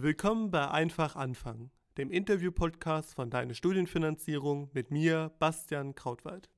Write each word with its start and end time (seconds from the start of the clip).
Willkommen 0.00 0.50
bei 0.50 0.70
Einfach 0.70 1.16
anfangen, 1.16 1.70
dem 1.98 2.10
Interview-Podcast 2.10 3.14
von 3.14 3.28
Deine 3.28 3.54
Studienfinanzierung 3.54 4.70
mit 4.72 4.90
mir, 4.90 5.32
Bastian 5.38 5.94
Krautwald. 5.94 6.48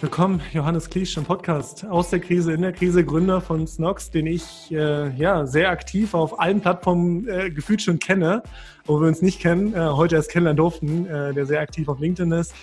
Willkommen, 0.00 0.40
Johannes 0.52 0.90
Kliesch 0.90 1.16
im 1.16 1.24
Podcast 1.24 1.84
aus 1.86 2.10
der 2.10 2.18
Krise, 2.18 2.52
in 2.52 2.62
der 2.62 2.72
Krise, 2.72 3.04
Gründer 3.04 3.40
von 3.40 3.68
Snox, 3.68 4.10
den 4.10 4.26
ich 4.26 4.72
äh, 4.72 5.16
ja 5.16 5.46
sehr 5.46 5.70
aktiv 5.70 6.14
auf 6.14 6.40
allen 6.40 6.60
Plattformen 6.60 7.28
äh, 7.28 7.50
gefühlt 7.52 7.80
schon 7.80 8.00
kenne, 8.00 8.42
wo 8.86 9.00
wir 9.00 9.06
uns 9.06 9.22
nicht 9.22 9.38
kennen, 9.38 9.72
äh, 9.72 9.78
heute 9.78 10.16
erst 10.16 10.32
kennenlernen 10.32 10.56
durften, 10.56 11.06
äh, 11.06 11.32
der 11.32 11.46
sehr 11.46 11.60
aktiv 11.60 11.88
auf 11.88 12.00
LinkedIn 12.00 12.32
ist. 12.32 12.56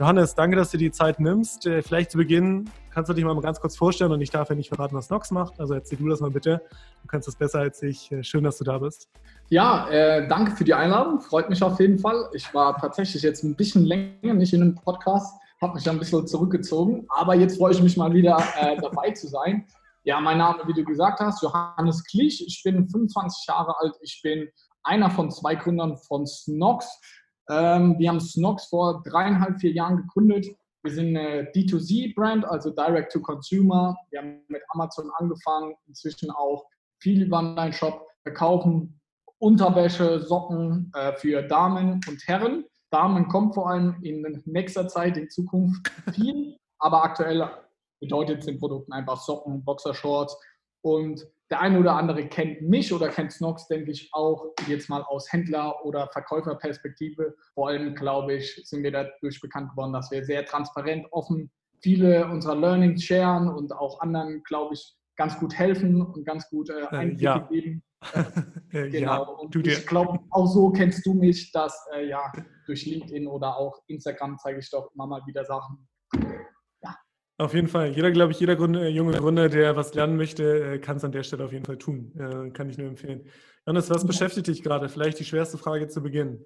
Johannes, 0.00 0.34
danke, 0.34 0.56
dass 0.56 0.72
du 0.72 0.78
die 0.78 0.90
Zeit 0.90 1.20
nimmst. 1.20 1.66
Äh, 1.66 1.82
vielleicht 1.82 2.10
zu 2.10 2.18
Beginn 2.18 2.68
kannst 2.92 3.08
du 3.08 3.14
dich 3.14 3.24
mal 3.24 3.38
ganz 3.40 3.60
kurz 3.60 3.76
vorstellen 3.76 4.10
und 4.10 4.20
ich 4.20 4.30
darf 4.30 4.48
ja 4.48 4.56
nicht 4.56 4.70
verraten, 4.70 4.96
was 4.96 5.06
Snox 5.06 5.30
macht. 5.30 5.60
Also 5.60 5.74
erzähl 5.74 5.98
du 5.98 6.08
das 6.08 6.20
mal 6.20 6.30
bitte. 6.30 6.62
Du 7.02 7.06
kannst 7.06 7.28
das 7.28 7.36
besser 7.36 7.60
als 7.60 7.80
ich. 7.82 8.10
Äh, 8.10 8.24
schön, 8.24 8.42
dass 8.42 8.58
du 8.58 8.64
da 8.64 8.78
bist. 8.78 9.08
Ja, 9.50 10.20
danke 10.28 10.52
für 10.52 10.62
die 10.62 10.74
Einladung. 10.74 11.20
Freut 11.20 11.50
mich 11.50 11.60
auf 11.62 11.80
jeden 11.80 11.98
Fall. 11.98 12.30
Ich 12.34 12.54
war 12.54 12.76
tatsächlich 12.78 13.24
jetzt 13.24 13.42
ein 13.42 13.56
bisschen 13.56 13.84
länger 13.84 14.34
nicht 14.34 14.52
in 14.52 14.62
einem 14.62 14.76
Podcast 14.76 15.34
habe 15.60 15.74
mich 15.74 15.88
ein 15.88 15.98
bisschen 15.98 16.26
zurückgezogen. 16.26 17.06
Aber 17.08 17.34
jetzt 17.34 17.58
freue 17.58 17.72
ich 17.72 17.82
mich 17.82 17.96
mal 17.96 18.12
wieder 18.12 18.42
äh, 18.58 18.76
dabei 18.80 19.10
zu 19.10 19.28
sein. 19.28 19.66
Ja, 20.04 20.20
mein 20.20 20.38
Name, 20.38 20.62
wie 20.66 20.72
du 20.72 20.84
gesagt 20.84 21.20
hast, 21.20 21.42
Johannes 21.42 22.04
Klich. 22.04 22.44
Ich 22.46 22.62
bin 22.64 22.88
25 22.88 23.46
Jahre 23.46 23.74
alt. 23.78 23.94
Ich 24.00 24.20
bin 24.22 24.48
einer 24.82 25.10
von 25.10 25.30
zwei 25.30 25.54
Gründern 25.54 25.98
von 25.98 26.26
Snox. 26.26 26.88
Ähm, 27.50 27.98
wir 27.98 28.08
haben 28.08 28.20
Snox 28.20 28.66
vor 28.66 29.02
dreieinhalb, 29.02 29.60
vier 29.60 29.72
Jahren 29.72 29.96
gegründet. 29.96 30.46
Wir 30.82 30.92
sind 30.92 31.16
eine 31.16 31.50
D2C-Brand, 31.50 32.44
also 32.44 32.70
Direct 32.70 33.12
to 33.12 33.20
Consumer. 33.20 33.96
Wir 34.10 34.20
haben 34.20 34.42
mit 34.48 34.62
Amazon 34.68 35.10
angefangen, 35.18 35.74
inzwischen 35.86 36.30
auch 36.30 36.64
viel 37.00 37.22
über 37.22 37.38
Online-Shop 37.38 38.06
verkaufen. 38.22 39.00
Unterwäsche, 39.38 40.20
Socken 40.20 40.92
äh, 40.94 41.12
für 41.14 41.42
Damen 41.42 42.00
und 42.06 42.22
Herren. 42.26 42.64
Damen 42.90 43.28
kommt 43.28 43.54
vor 43.54 43.70
allem 43.70 43.96
in 44.02 44.42
nächster 44.46 44.86
Zeit, 44.88 45.16
in 45.16 45.28
Zukunft 45.30 45.90
viel, 46.12 46.56
aber 46.78 47.04
aktuell 47.04 47.48
bedeutet 48.00 48.40
es 48.40 48.46
den 48.46 48.58
Produkten 48.58 48.92
einfach 48.92 49.20
Socken, 49.20 49.64
Boxershorts 49.64 50.36
und 50.82 51.26
der 51.50 51.60
eine 51.60 51.78
oder 51.78 51.96
andere 51.96 52.28
kennt 52.28 52.62
mich 52.62 52.92
oder 52.92 53.08
kennt 53.08 53.32
Snox, 53.32 53.66
denke 53.66 53.90
ich, 53.90 54.08
auch 54.12 54.46
jetzt 54.68 54.88
mal 54.88 55.02
aus 55.02 55.32
Händler- 55.32 55.84
oder 55.84 56.08
Verkäuferperspektive. 56.08 57.34
Vor 57.54 57.68
allem, 57.68 57.94
glaube 57.94 58.34
ich, 58.34 58.60
sind 58.64 58.82
wir 58.82 58.92
dadurch 58.92 59.40
bekannt 59.40 59.70
geworden, 59.70 59.92
dass 59.92 60.10
wir 60.10 60.24
sehr 60.24 60.44
transparent, 60.44 61.06
offen 61.10 61.50
viele 61.82 62.26
unserer 62.28 62.56
Learnings 62.56 63.02
sharen 63.02 63.48
und 63.48 63.72
auch 63.72 64.00
anderen, 64.00 64.42
glaube 64.44 64.74
ich, 64.74 64.94
ganz 65.16 65.38
gut 65.38 65.54
helfen 65.54 66.00
und 66.00 66.24
ganz 66.24 66.48
gut 66.48 66.70
äh, 66.70 66.86
Einblicke 66.90 67.22
ja. 67.22 67.38
geben. 67.38 67.82
Äh, 68.72 68.88
genau. 68.88 69.12
Ja, 69.12 69.18
und 69.18 69.66
ich 69.66 69.84
glaube, 69.84 70.20
auch 70.30 70.46
so 70.46 70.70
kennst 70.70 71.04
du 71.04 71.12
mich, 71.12 71.50
dass 71.50 71.88
äh, 71.92 72.08
ja, 72.08 72.32
durch 72.66 72.86
LinkedIn 72.86 73.26
oder 73.26 73.56
auch 73.56 73.82
Instagram 73.88 74.38
zeige 74.38 74.60
ich 74.60 74.70
doch 74.70 74.92
immer 74.94 75.08
mal 75.08 75.26
wieder 75.26 75.44
Sachen. 75.44 75.88
Auf 77.40 77.54
jeden 77.54 77.68
Fall. 77.68 77.88
Jeder, 77.92 78.10
glaube 78.10 78.32
ich, 78.32 78.40
jeder 78.40 78.54
Gründer, 78.54 78.86
junge 78.90 79.16
Gründer, 79.16 79.48
der 79.48 79.74
was 79.74 79.94
lernen 79.94 80.18
möchte, 80.18 80.74
äh, 80.74 80.78
kann 80.78 80.98
es 80.98 81.04
an 81.04 81.12
der 81.12 81.22
Stelle 81.22 81.42
auf 81.42 81.54
jeden 81.54 81.64
Fall 81.64 81.78
tun. 81.78 82.12
Äh, 82.18 82.50
kann 82.50 82.68
ich 82.68 82.76
nur 82.76 82.86
empfehlen. 82.86 83.24
Johannes, 83.64 83.88
was 83.88 84.06
beschäftigt 84.06 84.46
dich 84.48 84.62
gerade? 84.62 84.90
Vielleicht 84.90 85.18
die 85.20 85.24
schwerste 85.24 85.56
Frage 85.56 85.88
zu 85.88 86.02
Beginn. 86.02 86.44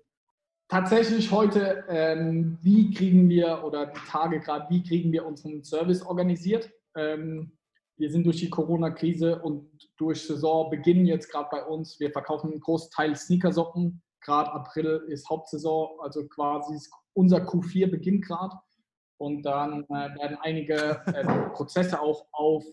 Tatsächlich 0.69 1.33
heute, 1.33 1.83
ähm, 1.89 2.59
wie 2.63 2.95
kriegen 2.95 3.29
wir 3.29 3.65
oder 3.65 3.87
die 3.87 4.09
Tage 4.09 4.39
gerade, 4.39 4.67
wie 4.71 4.85
kriegen 4.85 5.11
wir 5.11 5.27
unseren 5.27 5.65
Service 5.65 6.01
organisiert? 6.07 6.71
Ähm, 6.97 7.59
wir 7.97 8.13
sind 8.13 8.25
durch 8.25 8.37
die 8.37 8.51
Corona-Krise 8.51 9.43
und 9.43 9.69
durch 9.97 10.25
Saisonbeginn 10.25 11.07
jetzt 11.07 11.29
gerade 11.29 11.49
bei 11.51 11.65
uns. 11.65 11.99
Wir 11.99 12.13
verkaufen 12.13 12.53
einen 12.53 12.61
Großteil 12.61 13.17
Sneakersocken. 13.17 14.01
Gerade 14.21 14.53
April 14.53 15.03
ist 15.09 15.29
Hauptsaison, 15.29 15.99
also 15.99 16.25
quasi 16.29 16.79
unser 17.15 17.39
Q4 17.39 17.91
beginnt 17.91 18.25
gerade. 18.25 18.55
Und 19.19 19.43
dann 19.43 19.85
äh, 19.85 19.89
werden 20.19 20.39
einige 20.41 21.03
äh, 21.07 21.25
Prozesse 21.51 22.01
auch 22.01 22.27
auf 22.33 22.65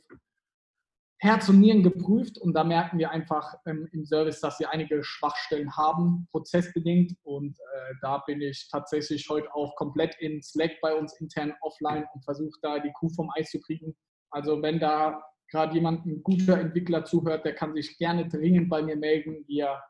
Herz 1.20 1.48
und 1.50 1.60
Nieren 1.60 1.84
geprüft. 1.84 2.38
Und 2.38 2.54
da 2.54 2.64
merken 2.64 2.98
wir 2.98 3.12
einfach 3.12 3.54
ähm, 3.66 3.88
im 3.92 4.06
Service, 4.06 4.42
dass 4.42 4.60
wir 4.60 4.72
einige 4.72 5.04
Schwachstellen 5.04 5.76
haben, 5.78 6.28
prozessbedingt. 6.32 7.14
Und 7.24 7.60
äh, 7.60 7.94
da 8.02 8.20
bin 8.26 8.42
ich 8.42 8.68
tatsächlich 8.72 9.30
heute 9.30 9.54
auch 9.54 9.76
komplett 9.76 10.16
in 10.20 10.42
Slack 10.42 10.82
bei 10.82 10.96
uns 10.96 11.20
intern 11.22 11.54
offline 11.62 12.06
und 12.14 12.24
versuche 12.24 12.60
da 12.62 12.80
die 12.80 12.92
Kuh 12.94 13.10
vom 13.10 13.30
Eis 13.36 13.52
zu 13.52 13.60
kriegen 13.60 13.96
also 14.32 14.62
wenn 14.62 14.80
da 14.80 15.22
gerade 15.50 15.76
jemand, 15.76 16.06
ein 16.06 16.24
guter 16.24 16.58
Entwickler 16.60 17.04
zuhört, 17.04 17.46
der 17.46 17.54
kann 17.54 17.74
sich 17.74 17.98
gerne 17.98 18.28
dringend 18.28 18.70
bei 18.70 18.82
mir 18.82 18.96
melden. 18.96 19.44
Wir 19.48 19.82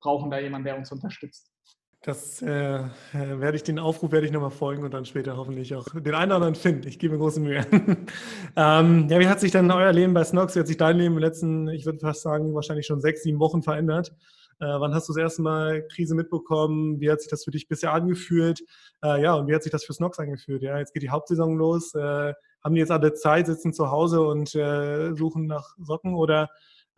brauchen 0.00 0.30
da 0.30 0.38
jemanden, 0.38 0.66
der 0.66 0.78
uns 0.78 0.92
unterstützt. 0.92 1.52
Das 2.02 2.40
äh, 2.40 2.82
werde 3.12 3.56
ich 3.56 3.62
den 3.62 3.78
Aufruf 3.78 4.10
werde 4.10 4.24
ich 4.24 4.32
nochmal 4.32 4.50
folgen 4.50 4.84
und 4.84 4.94
dann 4.94 5.04
später 5.04 5.36
hoffentlich 5.36 5.74
auch 5.74 5.84
den 5.92 6.14
einen 6.14 6.30
oder 6.30 6.36
anderen 6.36 6.54
finden. 6.54 6.88
Ich 6.88 6.98
gebe 6.98 7.12
mir 7.12 7.20
große 7.20 7.40
Mühe. 7.40 7.66
ähm, 8.56 9.06
ja, 9.10 9.20
wie 9.20 9.28
hat 9.28 9.38
sich 9.38 9.52
dann 9.52 9.70
euer 9.70 9.92
Leben 9.92 10.14
bei 10.14 10.24
Snox, 10.24 10.54
wie 10.54 10.60
hat 10.60 10.66
sich 10.66 10.78
dein 10.78 10.96
Leben 10.96 11.14
in 11.14 11.20
den 11.20 11.28
letzten, 11.28 11.68
ich 11.68 11.84
würde 11.84 11.98
fast 11.98 12.22
sagen, 12.22 12.54
wahrscheinlich 12.54 12.86
schon 12.86 13.02
sechs, 13.02 13.22
sieben 13.22 13.38
Wochen 13.38 13.62
verändert? 13.62 14.14
Äh, 14.60 14.64
wann 14.64 14.94
hast 14.94 15.10
du 15.10 15.12
das 15.12 15.20
erste 15.20 15.42
Mal 15.42 15.86
Krise 15.88 16.14
mitbekommen? 16.14 17.00
Wie 17.00 17.10
hat 17.10 17.20
sich 17.20 17.30
das 17.30 17.44
für 17.44 17.50
dich 17.50 17.68
bisher 17.68 17.92
angefühlt? 17.92 18.62
Äh, 19.04 19.22
ja, 19.22 19.34
und 19.34 19.46
wie 19.46 19.54
hat 19.54 19.62
sich 19.62 19.72
das 19.72 19.84
für 19.84 19.92
Snox 19.92 20.18
angefühlt? 20.18 20.62
Ja, 20.62 20.78
jetzt 20.78 20.94
geht 20.94 21.02
die 21.02 21.10
Hauptsaison 21.10 21.58
los. 21.58 21.94
Äh, 21.94 22.32
haben 22.64 22.74
die 22.74 22.80
jetzt 22.80 22.92
alle 22.92 23.12
Zeit, 23.12 23.46
sitzen 23.46 23.74
zu 23.74 23.90
Hause 23.90 24.22
und 24.22 24.54
äh, 24.54 25.14
suchen 25.14 25.46
nach 25.46 25.76
Socken 25.78 26.14
oder 26.14 26.48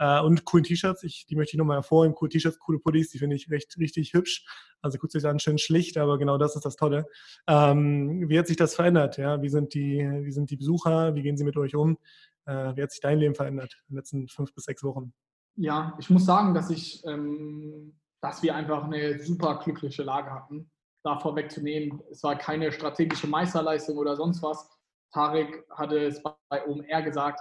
äh, 0.02 0.20
und 0.20 0.44
coolen 0.44 0.64
T-Shirts. 0.64 1.00
die 1.00 1.36
möchte 1.36 1.54
ich 1.54 1.58
nochmal 1.58 1.76
hervorheben. 1.76 2.16
Coole 2.16 2.30
T-Shirts, 2.30 2.58
coole 2.58 2.80
Pullis, 2.80 3.10
die 3.10 3.18
finde 3.18 3.36
ich 3.36 3.48
recht 3.50 3.78
richtig 3.78 4.14
hübsch. 4.14 4.44
Also 4.80 4.98
guckt 4.98 5.12
sich 5.12 5.24
an, 5.24 5.38
schön 5.38 5.58
schlicht, 5.58 5.96
aber 5.96 6.18
genau 6.18 6.38
das 6.38 6.56
ist 6.56 6.64
das 6.64 6.74
Tolle. 6.74 7.06
Ähm, 7.46 8.28
wie 8.28 8.36
hat 8.36 8.48
sich 8.48 8.56
das 8.56 8.74
verändert? 8.74 9.16
Ja, 9.16 9.40
wie 9.42 9.48
sind 9.48 9.74
die, 9.74 10.00
wie 10.00 10.32
sind 10.32 10.50
die 10.50 10.56
Besucher? 10.56 11.14
Wie 11.14 11.22
gehen 11.22 11.36
sie 11.36 11.44
mit 11.44 11.56
euch 11.56 11.76
um? 11.76 11.98
Äh, 12.46 12.74
wie 12.74 12.82
hat 12.82 12.90
sich 12.90 13.00
dein 13.00 13.18
Leben 13.18 13.36
verändert 13.36 13.76
in 13.86 13.94
den 13.94 13.96
letzten 13.98 14.28
fünf 14.28 14.52
bis 14.52 14.64
sechs 14.64 14.82
Wochen? 14.82 15.12
Ja, 15.54 15.96
ich 16.00 16.10
muss 16.10 16.26
sagen, 16.26 16.52
dass 16.52 16.70
ich, 16.70 17.06
ähm, 17.06 17.96
dass 18.20 18.42
wir 18.42 18.56
einfach 18.56 18.82
eine 18.82 19.22
super 19.22 19.60
glückliche 19.62 20.02
Lage 20.02 20.32
hatten. 20.32 20.68
Da 21.04 21.18
vorwegzunehmen, 21.18 22.02
es 22.10 22.24
war 22.24 22.36
keine 22.36 22.72
strategische 22.72 23.28
Meisterleistung 23.28 23.96
oder 23.98 24.16
sonst 24.16 24.42
was, 24.42 24.68
Tarek 25.12 25.64
hatte 25.70 25.98
es 25.98 26.22
bei 26.22 26.66
OMR 26.66 27.02
gesagt, 27.02 27.40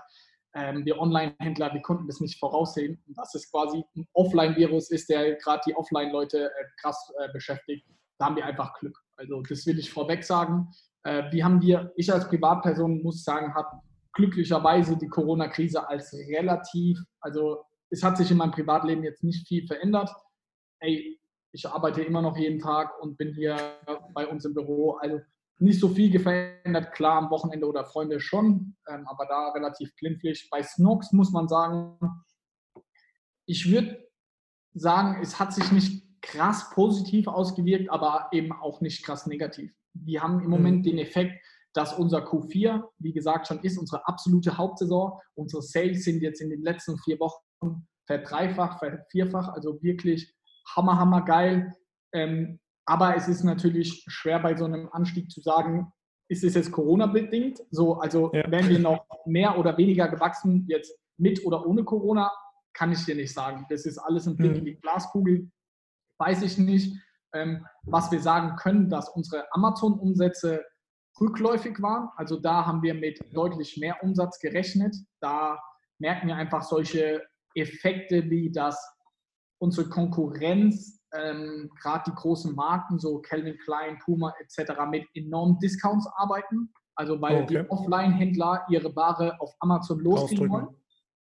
ähm, 0.53 0.85
wir 0.85 0.99
Online-Händler, 0.99 1.73
wir 1.73 1.81
konnten 1.81 2.07
das 2.07 2.19
nicht 2.19 2.39
voraussehen, 2.39 3.01
dass 3.15 3.33
es 3.35 3.49
quasi 3.49 3.83
ein 3.95 4.07
Offline-Virus 4.13 4.91
ist, 4.91 5.09
der 5.09 5.35
gerade 5.35 5.61
die 5.65 5.75
Offline-Leute 5.75 6.45
äh, 6.45 6.63
krass 6.81 7.11
äh, 7.19 7.31
beschäftigt. 7.31 7.87
Da 8.17 8.25
haben 8.25 8.35
wir 8.35 8.45
einfach 8.45 8.73
Glück. 8.79 8.97
Also 9.15 9.41
das 9.41 9.65
will 9.65 9.79
ich 9.79 9.91
vorweg 9.91 10.23
sagen. 10.23 10.69
Äh, 11.03 11.31
wie 11.31 11.43
haben 11.43 11.61
wir, 11.61 11.91
ich 11.95 12.11
als 12.11 12.27
Privatperson 12.27 13.01
muss 13.01 13.23
sagen, 13.23 13.53
habe 13.53 13.79
glücklicherweise 14.13 14.97
die 14.97 15.07
Corona-Krise 15.07 15.87
als 15.87 16.13
relativ, 16.13 16.99
also 17.21 17.63
es 17.89 18.03
hat 18.03 18.17
sich 18.17 18.29
in 18.31 18.37
meinem 18.37 18.51
Privatleben 18.51 19.03
jetzt 19.03 19.23
nicht 19.23 19.47
viel 19.47 19.65
verändert. 19.65 20.09
Ey, 20.79 21.19
ich 21.53 21.67
arbeite 21.67 22.01
immer 22.01 22.21
noch 22.21 22.37
jeden 22.37 22.59
Tag 22.59 23.01
und 23.01 23.17
bin 23.17 23.33
hier 23.33 23.57
bei 24.13 24.27
uns 24.27 24.45
im 24.45 24.53
Büro. 24.53 24.93
Also 25.01 25.19
nicht 25.61 25.79
so 25.79 25.89
viel 25.89 26.19
verändert, 26.19 26.93
klar 26.93 27.17
am 27.17 27.29
Wochenende 27.29 27.67
oder 27.67 27.85
Freunde 27.85 28.19
schon, 28.19 28.75
ähm, 28.87 29.07
aber 29.07 29.25
da 29.27 29.49
relativ 29.49 29.95
glimpflich. 29.95 30.49
Bei 30.49 30.63
Snox 30.63 31.11
muss 31.11 31.31
man 31.31 31.47
sagen, 31.47 31.97
ich 33.45 33.71
würde 33.71 34.07
sagen, 34.73 35.19
es 35.21 35.39
hat 35.39 35.53
sich 35.53 35.71
nicht 35.71 36.03
krass 36.21 36.69
positiv 36.71 37.27
ausgewirkt, 37.27 37.89
aber 37.89 38.29
eben 38.31 38.51
auch 38.53 38.81
nicht 38.81 39.03
krass 39.03 39.27
negativ. 39.27 39.73
Wir 39.93 40.23
haben 40.23 40.41
im 40.41 40.49
Moment 40.49 40.79
mhm. 40.79 40.83
den 40.83 40.97
Effekt, 40.97 41.43
dass 41.73 41.97
unser 41.97 42.19
Q4, 42.19 42.83
wie 42.99 43.13
gesagt, 43.13 43.47
schon 43.47 43.59
ist 43.59 43.77
unsere 43.77 44.07
absolute 44.07 44.57
Hauptsaison. 44.57 45.19
Unsere 45.35 45.61
Sales 45.61 46.03
sind 46.03 46.21
jetzt 46.21 46.41
in 46.41 46.49
den 46.49 46.63
letzten 46.63 46.97
vier 46.99 47.19
Wochen 47.19 47.87
verdreifacht, 48.07 48.79
vervierfacht, 48.79 49.51
also 49.53 49.81
wirklich 49.81 50.33
hammer, 50.75 50.97
hammer 50.97 51.23
geil. 51.23 51.73
Ähm, 52.13 52.59
aber 52.85 53.15
es 53.15 53.27
ist 53.27 53.43
natürlich 53.43 54.03
schwer 54.07 54.39
bei 54.39 54.55
so 54.55 54.65
einem 54.65 54.89
Anstieg 54.91 55.29
zu 55.31 55.41
sagen, 55.41 55.91
ist 56.29 56.43
es 56.43 56.55
jetzt 56.55 56.71
Corona-bedingt? 56.71 57.61
So, 57.71 57.99
also 57.99 58.31
ja. 58.33 58.49
werden 58.49 58.69
wir 58.69 58.79
noch 58.79 59.05
mehr 59.25 59.57
oder 59.57 59.77
weniger 59.77 60.07
gewachsen, 60.07 60.65
jetzt 60.67 60.97
mit 61.17 61.45
oder 61.45 61.65
ohne 61.65 61.83
Corona, 61.83 62.31
kann 62.73 62.91
ich 62.91 63.03
dir 63.05 63.15
nicht 63.15 63.33
sagen. 63.33 63.65
Das 63.69 63.85
ist 63.85 63.97
alles 63.97 64.27
ein 64.27 64.37
Blick 64.37 64.51
mhm. 64.51 64.57
in 64.59 64.65
die 64.65 64.79
Glaskugel, 64.79 65.51
weiß 66.19 66.41
ich 66.43 66.57
nicht. 66.57 66.95
Ähm, 67.33 67.65
was 67.83 68.11
wir 68.11 68.21
sagen 68.21 68.55
können, 68.57 68.89
dass 68.89 69.09
unsere 69.09 69.45
Amazon-Umsätze 69.53 70.65
rückläufig 71.19 71.81
waren. 71.81 72.09
Also 72.15 72.39
da 72.39 72.65
haben 72.65 72.81
wir 72.81 72.93
mit 72.93 73.19
deutlich 73.33 73.77
mehr 73.77 74.01
Umsatz 74.01 74.39
gerechnet. 74.39 74.95
Da 75.19 75.59
merken 75.99 76.27
wir 76.27 76.35
einfach 76.35 76.63
solche 76.63 77.21
Effekte 77.55 78.29
wie, 78.29 78.51
dass 78.51 78.77
unsere 79.59 79.89
Konkurrenz 79.89 81.00
ähm, 81.13 81.69
gerade 81.81 82.11
die 82.11 82.15
großen 82.15 82.55
Marken, 82.55 82.99
so 82.99 83.19
Calvin 83.19 83.57
Klein, 83.59 83.99
Puma 83.99 84.33
etc., 84.39 84.73
mit 84.89 85.07
enormen 85.13 85.59
Discounts 85.59 86.07
arbeiten. 86.15 86.73
Also 86.95 87.21
weil 87.21 87.43
okay. 87.43 87.63
die 87.63 87.69
Offline-Händler 87.69 88.65
ihre 88.69 88.95
Ware 88.95 89.39
auf 89.39 89.53
Amazon 89.59 89.99
loslegen 89.99 90.49
wollen. 90.49 90.67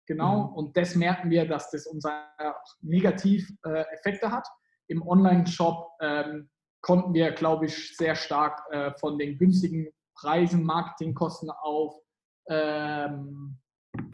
Genau, 0.06 0.48
mhm. 0.48 0.54
und 0.54 0.76
das 0.76 0.94
merken 0.94 1.30
wir, 1.30 1.46
dass 1.46 1.70
das 1.70 1.86
unser 1.86 2.28
Negativ-Effekte 2.80 4.26
äh, 4.26 4.30
hat. 4.30 4.48
Im 4.86 5.06
Online-Shop 5.06 5.90
ähm, 6.00 6.48
konnten 6.80 7.12
wir, 7.12 7.32
glaube 7.32 7.66
ich, 7.66 7.96
sehr 7.96 8.14
stark 8.14 8.62
äh, 8.70 8.92
von 8.98 9.18
den 9.18 9.36
günstigen 9.36 9.88
Preisen, 10.14 10.64
Marketingkosten 10.64 11.50
auf 11.50 11.94
ähm, 12.48 13.58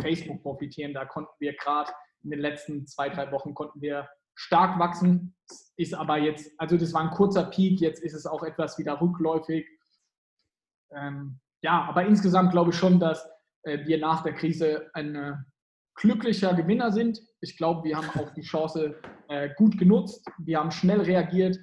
Facebook 0.01 0.43
profitieren. 0.43 0.95
Da 0.95 1.05
konnten 1.05 1.33
wir 1.39 1.55
gerade 1.55 1.93
in 2.25 2.31
den 2.31 2.41
letzten 2.41 2.87
zwei, 2.87 3.09
drei 3.09 3.31
Wochen 3.31 3.55
konnten 3.55 3.81
wir 3.81 4.09
stark 4.35 4.79
wachsen. 4.79 5.35
Ist 5.77 5.95
aber 5.95 6.19
jetzt, 6.19 6.53
also 6.59 6.77
das 6.77 6.93
war 6.93 7.03
ein 7.03 7.11
kurzer 7.11 7.45
Peak, 7.45 7.81
jetzt 7.81 8.03
ist 8.03 8.15
es 8.15 8.27
auch 8.27 8.43
etwas 8.43 8.79
wieder 8.79 9.01
rückläufig. 9.01 9.67
Ähm, 10.93 11.41
ja, 11.63 11.83
aber 11.83 12.05
insgesamt 12.05 12.53
glaube 12.53 12.71
ich 12.71 12.77
schon, 12.77 13.01
dass 13.01 13.29
äh, 13.63 13.85
wir 13.87 13.99
nach 13.99 14.23
der 14.23 14.35
Krise 14.35 14.91
ein 14.95 15.15
äh, 15.15 15.35
glücklicher 15.97 16.55
Gewinner 16.55 16.93
sind. 16.93 17.21
Ich 17.41 17.57
glaube, 17.57 17.85
wir 17.85 17.97
haben 17.97 18.09
auch 18.19 18.31
die 18.35 18.43
Chance 18.43 19.01
äh, 19.29 19.51
gut 19.57 19.79
genutzt. 19.79 20.25
Wir 20.39 20.59
haben 20.59 20.71
schnell 20.71 21.01
reagiert. 21.01 21.57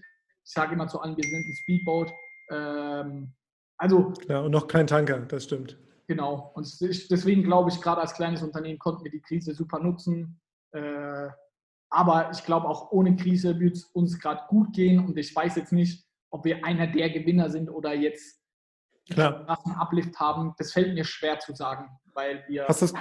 Ich 0.43 0.51
sage 0.53 0.73
immer 0.73 0.87
zu 0.87 0.99
allen, 0.99 1.15
wir 1.15 1.23
sind 1.23 1.45
ein 1.45 1.55
Speedboat. 1.63 2.11
Ähm, 2.51 3.33
also, 3.77 4.13
ja, 4.27 4.41
und 4.41 4.51
noch 4.51 4.67
kein 4.67 4.87
Tanker, 4.87 5.19
das 5.19 5.45
stimmt. 5.45 5.77
Genau. 6.07 6.51
Und 6.55 6.67
deswegen 6.81 7.43
glaube 7.43 7.69
ich, 7.69 7.81
gerade 7.81 8.01
als 8.01 8.13
kleines 8.13 8.43
Unternehmen 8.43 8.79
konnten 8.79 9.03
wir 9.03 9.11
die 9.11 9.21
Krise 9.21 9.53
super 9.53 9.79
nutzen. 9.79 10.41
Aber 11.91 12.31
ich 12.31 12.43
glaube, 12.45 12.67
auch 12.67 12.91
ohne 12.91 13.15
Krise 13.17 13.59
wird 13.59 13.75
es 13.75 13.83
uns 13.83 14.17
gerade 14.17 14.43
gut 14.47 14.73
gehen. 14.73 15.05
Und 15.05 15.17
ich 15.17 15.35
weiß 15.35 15.57
jetzt 15.57 15.73
nicht, 15.73 16.05
ob 16.31 16.45
wir 16.45 16.63
einer 16.63 16.87
der 16.87 17.09
Gewinner 17.09 17.49
sind 17.49 17.69
oder 17.69 17.93
jetzt 17.93 18.41
Klar. 19.09 19.45
einen 19.65 19.75
Uplift 19.75 20.17
haben. 20.17 20.53
Das 20.57 20.71
fällt 20.71 20.93
mir 20.93 21.03
schwer 21.03 21.39
zu 21.39 21.53
sagen, 21.53 21.89
weil 22.13 22.43
wir. 22.47 22.65
Hast 22.65 22.81
das, 22.81 22.93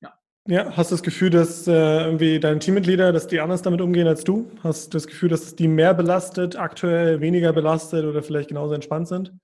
ja. 0.00 0.14
ja, 0.46 0.76
hast 0.76 0.90
du 0.90 0.94
das 0.94 1.02
Gefühl, 1.02 1.28
dass 1.28 1.68
äh, 1.68 2.04
irgendwie 2.04 2.40
deine 2.40 2.58
Teammitglieder, 2.58 3.12
dass 3.12 3.26
die 3.26 3.38
anders 3.38 3.60
damit 3.60 3.82
umgehen 3.82 4.08
als 4.08 4.24
du? 4.24 4.50
Hast 4.62 4.94
du 4.94 4.96
das 4.96 5.06
Gefühl, 5.06 5.28
dass 5.28 5.54
die 5.54 5.68
mehr 5.68 5.92
belastet, 5.92 6.56
aktuell 6.56 7.20
weniger 7.20 7.52
belastet 7.52 8.06
oder 8.06 8.22
vielleicht 8.22 8.48
genauso 8.48 8.72
entspannt 8.72 9.08
sind? 9.08 9.34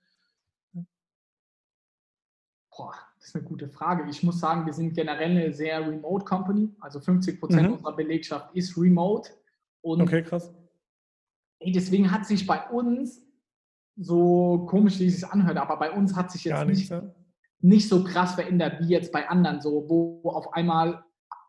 Boah, 2.75 2.95
das 2.95 3.09
ist 3.29 3.37
eine 3.37 3.45
gute 3.45 3.69
Frage. 3.69 4.09
Ich 4.09 4.23
muss 4.23 4.41
sagen, 4.41 4.67
wir 4.67 4.73
sind 4.73 4.95
generell 4.95 5.31
eine 5.31 5.53
sehr 5.53 5.87
remote 5.87 6.25
Company. 6.25 6.71
Also 6.81 7.01
50 7.01 7.41
Prozent 7.41 7.69
mhm. 7.69 7.75
unserer 7.75 7.95
Belegschaft 7.95 8.55
ist 8.55 8.77
remote. 8.77 9.31
Und 9.83 10.03
okay, 10.03 10.23
krass. 10.23 10.53
Deswegen 11.63 12.11
hat 12.11 12.27
sich 12.27 12.47
bei 12.47 12.69
uns, 12.71 13.23
so 13.97 14.67
komisch 14.69 14.99
wie 15.01 15.07
es 15.07 15.21
sich 15.21 15.29
anhört, 15.29 15.57
aber 15.57 15.77
bei 15.79 15.91
uns 15.91 16.15
hat 16.15 16.31
sich 16.31 16.45
jetzt 16.45 16.67
nicht, 16.67 16.91
nicht, 16.91 17.03
nicht, 17.61 17.89
so 17.89 18.05
krass 18.05 18.35
verändert 18.35 18.81
wie 18.81 18.89
jetzt 18.89 19.13
bei 19.13 19.29
anderen, 19.29 19.61
so 19.61 19.89
wo 19.89 20.31
auf 20.31 20.53
einmal 20.55 21.05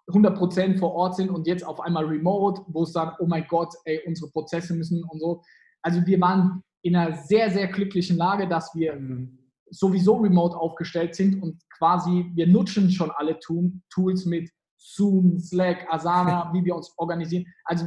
100 0.07 0.35
Prozent 0.35 0.79
vor 0.79 0.93
Ort 0.93 1.15
sind 1.15 1.29
und 1.29 1.45
jetzt 1.45 1.63
auf 1.63 1.79
einmal 1.79 2.05
remote, 2.05 2.63
wo 2.67 2.83
es 2.83 2.93
sagt, 2.93 3.19
oh 3.19 3.27
mein 3.27 3.45
Gott, 3.47 3.73
ey, 3.85 4.01
unsere 4.07 4.31
Prozesse 4.31 4.73
müssen 4.73 5.03
und 5.03 5.19
so. 5.19 5.43
Also 5.83 6.03
wir 6.05 6.19
waren 6.19 6.63
in 6.81 6.95
einer 6.95 7.15
sehr, 7.15 7.51
sehr 7.51 7.67
glücklichen 7.67 8.17
Lage, 8.17 8.47
dass 8.47 8.73
wir 8.73 8.95
mhm 8.95 9.38
sowieso 9.71 10.17
remote 10.17 10.55
aufgestellt 10.55 11.15
sind 11.15 11.41
und 11.41 11.61
quasi 11.77 12.31
wir 12.33 12.47
nutzen 12.47 12.89
schon 12.91 13.11
alle 13.11 13.39
Tools 13.39 14.25
mit 14.25 14.49
Zoom, 14.77 15.39
Slack, 15.39 15.85
Asana, 15.89 16.51
wie 16.53 16.63
wir 16.63 16.75
uns 16.75 16.93
organisieren. 16.97 17.45
Also 17.65 17.85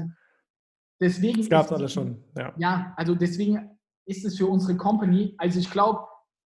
deswegen. 1.00 1.38
Das 1.38 1.48
gab 1.48 1.66
es 1.66 1.72
alles 1.72 1.92
schon. 1.92 2.22
Ja. 2.36 2.52
ja, 2.56 2.94
also 2.96 3.14
deswegen 3.14 3.78
ist 4.06 4.24
es 4.24 4.36
für 4.36 4.46
unsere 4.46 4.76
Company, 4.76 5.34
also 5.38 5.58
ich 5.58 5.70
glaube, 5.70 6.00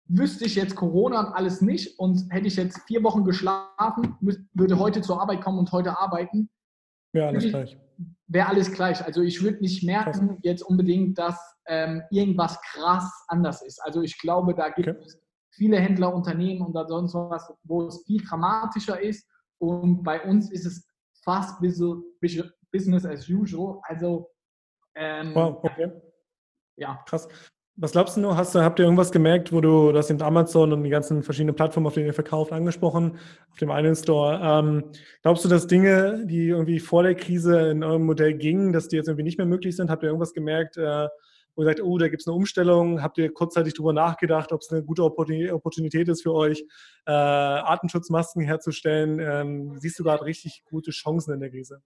wüsste 0.09 0.45
ich 0.45 0.55
jetzt 0.55 0.77
Corona 0.77 1.21
und 1.21 1.33
alles 1.33 1.61
nicht 1.61 1.99
und 1.99 2.27
hätte 2.31 2.47
ich 2.47 2.57
jetzt 2.57 2.81
vier 2.87 3.03
Wochen 3.03 3.25
geschlafen, 3.25 4.17
würde 4.53 4.79
heute 4.79 5.01
zur 5.01 5.21
Arbeit 5.21 5.41
kommen 5.41 5.59
und 5.59 5.73
heute 5.73 5.99
arbeiten. 5.99 6.49
Ja, 7.13 7.29
alles 7.29 7.45
gleich. 7.45 7.77
Wäre 8.29 8.49
alles 8.49 8.73
gleich. 8.73 9.05
Also 9.05 9.23
ich 9.23 9.43
würde 9.43 9.61
nicht 9.61 9.83
merken 9.85 10.29
Krass. 10.29 10.39
jetzt 10.43 10.63
unbedingt, 10.63 11.19
dass 11.19 11.39
ähm, 11.67 12.03
irgendwas 12.11 12.61
krass 12.61 13.11
anders 13.29 13.63
ist. 13.63 13.81
Also 13.83 14.03
ich 14.03 14.19
glaube, 14.19 14.55
da 14.55 14.69
gibt 14.69 14.89
okay. 14.89 14.99
es 15.05 15.19
viele 15.57 15.79
Händler, 15.79 16.15
Unternehmen 16.15 16.63
und 16.63 16.73
sonst 16.89 17.15
was, 17.15 17.53
wo 17.65 17.87
es 17.87 18.05
viel 18.07 18.23
dramatischer 18.23 19.01
ist. 19.01 19.27
Und 19.59 20.03
bei 20.03 20.23
uns 20.23 20.51
ist 20.51 20.67
es 20.67 20.87
fast 21.25 21.61
Business 21.61 23.05
as 23.05 23.29
usual. 23.29 23.81
Also, 23.85 24.31
ähm, 24.95 25.35
wow, 25.35 25.59
okay. 25.63 25.91
Ja. 26.77 27.03
Krass. 27.07 27.29
Was 27.79 27.93
glaubst 27.93 28.17
du, 28.17 28.35
hast 28.35 28.55
du, 28.55 28.63
habt 28.63 28.79
ihr 28.79 28.87
irgendwas 28.87 29.13
gemerkt, 29.13 29.53
wo 29.53 29.61
du 29.61 29.93
das 29.93 30.09
in 30.09 30.23
Amazon 30.23 30.73
und 30.73 30.83
die 30.83 30.89
ganzen 30.89 31.23
verschiedenen 31.23 31.55
Plattformen, 31.55 31.87
auf 31.87 31.93
denen 31.93 32.07
ihr 32.07 32.15
verkauft, 32.15 32.51
angesprochen, 32.51 33.19
auf 33.51 33.59
dem 33.59 33.71
einen 33.71 33.95
Store? 33.95 34.41
Ähm, 34.43 34.93
glaubst 35.21 35.45
du, 35.45 35.49
dass 35.51 35.67
Dinge, 35.67 36.25
die 36.27 36.49
irgendwie 36.49 36.79
vor 36.79 37.03
der 37.03 37.15
Krise 37.15 37.69
in 37.71 37.85
eurem 37.85 38.07
Modell 38.07 38.33
gingen, 38.33 38.73
dass 38.73 38.89
die 38.89 38.97
jetzt 38.97 39.09
irgendwie 39.09 39.25
nicht 39.25 39.37
mehr 39.37 39.47
möglich 39.47 39.77
sind? 39.77 39.91
Habt 39.91 40.03
ihr 40.03 40.09
irgendwas 40.09 40.33
gemerkt, 40.33 40.79
äh, 40.79 41.09
ihr 41.63 41.67
sagt, 41.67 41.83
oh, 41.83 41.99
da 41.99 42.09
gibt 42.09 42.23
es 42.23 42.29
eine 42.29 42.37
Umstellung, 42.37 43.03
habt 43.03 43.19
ihr 43.19 43.33
kurzzeitig 43.33 43.75
darüber 43.75 43.93
nachgedacht, 43.93 44.53
ob 44.53 44.61
es 44.61 44.71
eine 44.71 44.85
gute 44.85 45.05
Opportunität 45.05 46.09
ist 46.09 46.23
für 46.23 46.35
euch, 46.35 46.65
äh, 47.07 47.13
Artenschutzmasken 47.13 48.43
herzustellen? 48.43 49.19
Ähm, 49.21 49.79
siehst 49.79 49.99
du 49.99 50.05
gerade 50.05 50.25
richtig 50.25 50.65
gute 50.65 50.91
Chancen 50.91 51.35
in 51.35 51.41
der 51.41 51.51
Krise? 51.51 51.83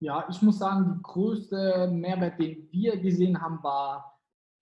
Ja, 0.00 0.26
ich 0.28 0.42
muss 0.42 0.58
sagen, 0.58 0.94
die 0.96 1.02
größte 1.02 1.88
Mehrwert, 1.92 2.40
den 2.40 2.68
wir 2.72 2.98
gesehen 2.98 3.40
haben, 3.40 3.62
war 3.62 4.18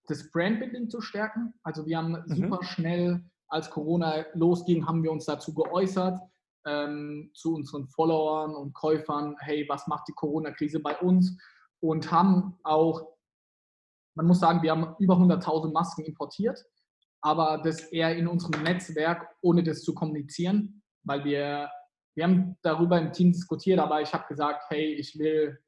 das 0.06 0.31
Brandbuilding 0.31 0.91
zu 0.91 1.00
stärken. 1.00 1.55
Also 1.62 1.87
wir 1.87 1.97
haben 1.97 2.12
mhm. 2.12 2.35
super 2.35 2.62
schnell, 2.62 3.25
als 3.49 3.71
Corona 3.71 4.27
losging, 4.35 4.87
haben 4.87 5.03
wir 5.03 5.11
uns 5.11 5.25
dazu 5.25 5.53
geäußert, 5.55 6.21
ähm, 6.67 7.31
zu 7.35 7.55
unseren 7.55 7.88
Followern 7.88 8.55
und 8.55 8.75
Käufern, 8.75 9.35
hey, 9.41 9.67
was 9.69 9.87
macht 9.87 10.09
die 10.09 10.12
Corona-Krise 10.12 10.81
bei 10.81 10.97
uns? 10.99 11.37
Und 11.81 12.12
haben 12.12 12.59
auch 12.62 13.09
man 14.20 14.26
muss 14.26 14.40
sagen, 14.40 14.62
wir 14.62 14.72
haben 14.72 14.94
über 14.99 15.14
100.000 15.14 15.72
Masken 15.72 16.05
importiert, 16.05 16.62
aber 17.22 17.62
das 17.64 17.84
eher 17.84 18.14
in 18.14 18.28
unserem 18.28 18.62
Netzwerk, 18.62 19.26
ohne 19.40 19.62
das 19.62 19.82
zu 19.82 19.94
kommunizieren, 19.94 20.82
weil 21.05 21.25
wir, 21.25 21.70
wir 22.14 22.25
haben 22.25 22.58
darüber 22.61 22.99
im 22.99 23.14
Team 23.14 23.32
diskutiert, 23.32 23.78
aber 23.78 24.02
ich 24.02 24.12
habe 24.12 24.26
gesagt, 24.28 24.64
hey, 24.69 24.93
ich 24.93 25.19
will, 25.19 25.58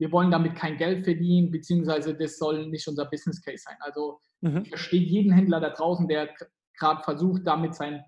wir 0.00 0.10
wollen 0.10 0.32
damit 0.32 0.56
kein 0.56 0.76
Geld 0.76 1.04
verdienen, 1.04 1.52
beziehungsweise 1.52 2.16
das 2.16 2.38
soll 2.38 2.66
nicht 2.66 2.88
unser 2.88 3.04
Business 3.04 3.40
Case 3.40 3.62
sein. 3.64 3.76
Also 3.78 4.18
mhm. 4.40 4.62
ich 4.64 4.70
verstehe 4.70 5.02
jeden 5.02 5.30
Händler 5.30 5.60
da 5.60 5.70
draußen, 5.70 6.08
der 6.08 6.34
gerade 6.80 7.04
versucht, 7.04 7.42
damit 7.46 7.76
sein 7.76 8.04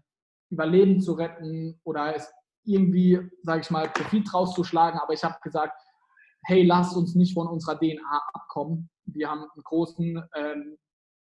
Überleben 0.50 1.00
zu 1.00 1.12
retten 1.12 1.80
oder 1.85 2.16
es 2.16 2.28
irgendwie, 2.64 3.20
sage 3.44 3.61
ich 3.61 3.70
mal, 3.70 3.88
Profit 3.90 4.35
rauszuschlagen, 4.35 4.99
aber 4.99 5.12
ich 5.12 5.23
habe 5.23 5.37
gesagt, 5.40 5.80
hey, 6.45 6.64
lasst 6.64 6.97
uns 6.97 7.14
nicht 7.14 7.35
von 7.35 7.47
unserer 7.47 7.78
DNA 7.78 8.23
abkommen. 8.33 8.90
Wir 9.07 9.30
haben 9.30 9.42
einen 9.42 9.64
großen, 9.64 10.23
ähm, 10.35 10.76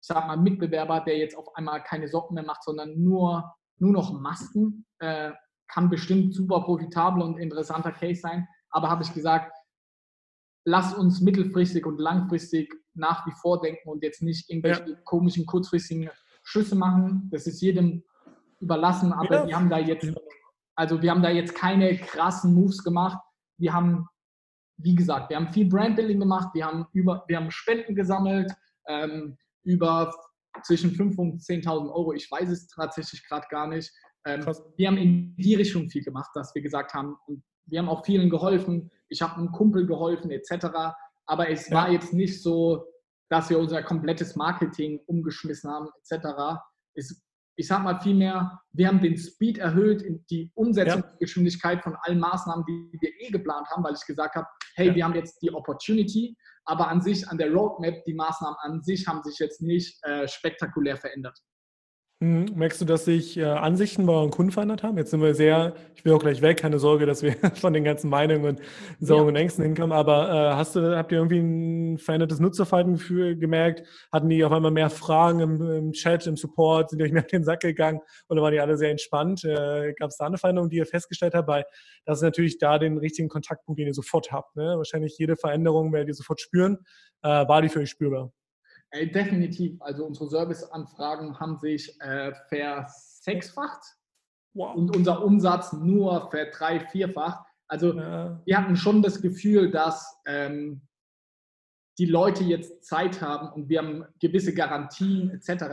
ich 0.01 0.07
sag 0.07 0.27
mal, 0.27 0.37
Mitbewerber, 0.37 1.01
der 1.01 1.17
jetzt 1.17 1.37
auf 1.37 1.55
einmal 1.55 1.83
keine 1.83 2.07
Socken 2.07 2.35
mehr 2.35 2.45
macht, 2.45 2.63
sondern 2.63 3.01
nur, 3.01 3.53
nur 3.77 3.91
noch 3.91 4.13
Masken. 4.19 4.85
Äh, 4.99 5.31
kann 5.67 5.89
bestimmt 5.89 6.33
super 6.33 6.61
profitabel 6.61 7.21
und 7.21 7.37
interessanter 7.37 7.91
Case 7.91 8.21
sein. 8.21 8.47
Aber 8.71 8.89
habe 8.89 9.03
ich 9.03 9.13
gesagt, 9.13 9.53
lass 10.65 10.93
uns 10.93 11.21
mittelfristig 11.21 11.85
und 11.85 11.99
langfristig 11.99 12.73
nach 12.93 13.25
wie 13.25 13.33
vor 13.41 13.61
denken 13.61 13.89
und 13.89 14.03
jetzt 14.03 14.21
nicht 14.21 14.49
irgendwelche 14.49 14.89
ja. 14.89 14.97
komischen, 15.05 15.45
kurzfristigen 15.45 16.09
Schüsse 16.43 16.75
machen. 16.75 17.29
Das 17.31 17.47
ist 17.47 17.61
jedem 17.61 18.03
überlassen, 18.59 19.13
aber 19.13 19.41
ja. 19.41 19.47
wir 19.47 19.55
haben 19.55 19.69
da 19.69 19.77
jetzt, 19.77 20.11
also 20.75 21.01
wir 21.01 21.11
haben 21.11 21.23
da 21.23 21.29
jetzt 21.29 21.55
keine 21.55 21.97
krassen 21.97 22.53
Moves 22.53 22.83
gemacht. 22.83 23.19
Wir 23.57 23.73
haben 23.73 24.07
wie 24.81 24.95
gesagt, 24.95 25.29
wir 25.29 25.37
haben 25.37 25.49
viel 25.49 25.67
Brandbuilding 25.67 26.19
gemacht, 26.19 26.49
wir 26.53 26.65
haben, 26.65 26.87
über, 26.93 27.23
wir 27.27 27.37
haben 27.37 27.51
Spenden 27.51 27.95
gesammelt, 27.95 28.51
ähm, 28.87 29.37
über 29.63 30.13
zwischen 30.63 30.91
5.000 30.91 31.17
und 31.17 31.41
10.000 31.41 31.93
Euro, 31.93 32.13
ich 32.13 32.29
weiß 32.29 32.49
es 32.49 32.67
tatsächlich 32.67 33.27
gerade 33.27 33.45
gar 33.49 33.67
nicht. 33.67 33.91
Ähm, 34.25 34.45
wir 34.77 34.87
haben 34.87 34.97
in 34.97 35.35
die 35.35 35.55
Richtung 35.55 35.89
viel 35.89 36.03
gemacht, 36.03 36.31
dass 36.33 36.53
wir 36.55 36.61
gesagt 36.61 36.93
haben, 36.93 37.17
wir 37.65 37.79
haben 37.79 37.89
auch 37.89 38.05
vielen 38.05 38.29
geholfen, 38.29 38.89
ich 39.09 39.21
habe 39.21 39.35
einem 39.35 39.51
Kumpel 39.51 39.85
geholfen 39.85 40.31
etc. 40.31 40.67
Aber 41.25 41.49
es 41.49 41.69
ja. 41.69 41.75
war 41.75 41.91
jetzt 41.91 42.13
nicht 42.13 42.41
so, 42.41 42.85
dass 43.29 43.49
wir 43.49 43.59
unser 43.59 43.83
komplettes 43.83 44.35
Marketing 44.35 45.01
umgeschmissen 45.05 45.69
haben 45.69 45.89
etc. 46.03 46.59
Es 46.95 47.21
ich 47.59 47.67
sage 47.67 47.83
mal 47.83 47.99
vielmehr, 47.99 48.61
wir 48.71 48.87
haben 48.87 49.01
den 49.01 49.17
Speed 49.17 49.57
erhöht, 49.57 50.01
die 50.29 50.49
Umsetzungsgeschwindigkeit 50.55 51.83
von 51.83 51.93
allen 52.03 52.17
Maßnahmen, 52.17 52.63
die 52.65 52.97
wir 53.01 53.11
eh 53.19 53.29
geplant 53.31 53.67
haben, 53.69 53.83
weil 53.83 53.95
ich 53.95 54.05
gesagt 54.05 54.35
habe, 54.35 54.47
hey, 54.75 54.87
ja. 54.87 54.95
wir 54.95 55.03
haben 55.03 55.15
jetzt 55.15 55.41
die 55.41 55.53
Opportunity, 55.53 56.37
aber 56.63 56.87
an 56.87 57.01
sich, 57.01 57.27
an 57.27 57.37
der 57.37 57.51
Roadmap, 57.51 58.05
die 58.05 58.13
Maßnahmen 58.13 58.55
an 58.61 58.81
sich 58.81 59.05
haben 59.07 59.21
sich 59.23 59.39
jetzt 59.39 59.61
nicht 59.61 60.01
äh, 60.03 60.25
spektakulär 60.25 60.95
verändert. 60.95 61.37
Mhm. 62.21 62.51
Merkst 62.53 62.81
du, 62.81 62.85
dass 62.85 63.05
sich 63.05 63.37
äh, 63.37 63.45
Ansichten 63.45 64.05
bei 64.05 64.11
euren 64.11 64.29
Kunden 64.29 64.51
verändert 64.51 64.83
haben? 64.83 64.97
Jetzt 64.97 65.11
sind 65.11 65.21
wir 65.21 65.33
sehr, 65.33 65.73
ich 65.95 66.03
will 66.03 66.11
auch 66.11 66.19
gleich 66.19 66.41
weg, 66.41 66.57
keine 66.57 66.77
Sorge, 66.77 67.05
dass 67.05 67.23
wir 67.23 67.31
von 67.55 67.71
den 67.71 67.85
ganzen 67.85 68.09
Meinungen 68.09 68.45
und 68.45 68.61
Sorgen 68.99 69.23
ja. 69.23 69.29
und 69.29 69.35
Ängsten 69.37 69.63
hinkommen, 69.63 69.93
aber 69.93 70.29
äh, 70.29 70.55
hast 70.55 70.75
du, 70.75 70.97
habt 70.97 71.13
ihr 71.13 71.19
irgendwie 71.19 71.39
ein 71.39 71.97
verändertes 71.97 72.41
Nutzerverhalten 72.41 72.97
für, 72.97 73.37
gemerkt? 73.37 73.83
Hatten 74.11 74.27
die 74.27 74.43
auf 74.43 74.51
einmal 74.51 74.71
mehr 74.71 74.89
Fragen 74.89 75.39
im, 75.39 75.61
im 75.61 75.91
Chat, 75.93 76.27
im 76.27 76.35
Support? 76.35 76.89
Sind 76.89 76.99
die 76.99 77.05
euch 77.05 77.13
mehr 77.13 77.21
auf 77.21 77.27
den 77.27 77.45
Sack 77.45 77.61
gegangen 77.61 78.01
oder 78.27 78.41
waren 78.41 78.51
die 78.51 78.59
alle 78.59 78.75
sehr 78.75 78.91
entspannt? 78.91 79.45
Äh, 79.45 79.93
Gab 79.93 80.09
es 80.09 80.17
da 80.17 80.25
eine 80.25 80.37
Veränderung, 80.37 80.69
die 80.69 80.77
ihr 80.77 80.85
festgestellt 80.85 81.33
habt? 81.33 81.47
Weil 81.47 81.63
das 82.03 82.17
ist 82.17 82.23
natürlich 82.23 82.57
da 82.57 82.79
den 82.79 82.97
richtigen 82.97 83.29
Kontaktpunkt, 83.29 83.79
den 83.79 83.87
ihr 83.87 83.93
sofort 83.93 84.29
habt. 84.33 84.57
Ne? 84.57 84.73
Wahrscheinlich 84.75 85.17
jede 85.17 85.37
Veränderung 85.37 85.93
werdet 85.93 86.09
ihr 86.09 86.15
sofort 86.15 86.41
spüren. 86.41 86.79
Äh, 87.21 87.29
war 87.29 87.61
die 87.61 87.69
für 87.69 87.79
euch 87.79 87.89
spürbar? 87.89 88.33
Äh, 88.91 89.07
definitiv. 89.07 89.81
Also 89.81 90.05
unsere 90.05 90.29
Serviceanfragen 90.29 91.39
haben 91.39 91.57
sich 91.59 91.99
äh, 92.01 92.33
versechsfacht 92.47 93.83
wow. 94.53 94.75
und 94.75 94.95
unser 94.95 95.23
Umsatz 95.23 95.73
nur 95.73 96.29
verdrei, 96.31 96.79
vierfacht. 96.79 97.45
Also 97.67 97.93
ja. 97.93 98.41
wir 98.45 98.57
hatten 98.57 98.75
schon 98.75 99.03
das 99.03 99.21
Gefühl, 99.21 99.69
dass 99.69 100.19
ähm, 100.25 100.81
die 101.99 102.05
Leute 102.05 102.43
jetzt 102.43 102.83
Zeit 102.83 103.21
haben 103.21 103.49
und 103.53 103.69
wir 103.69 103.79
haben 103.79 104.05
gewisse 104.19 104.53
Garantien 104.53 105.29
etc. 105.29 105.65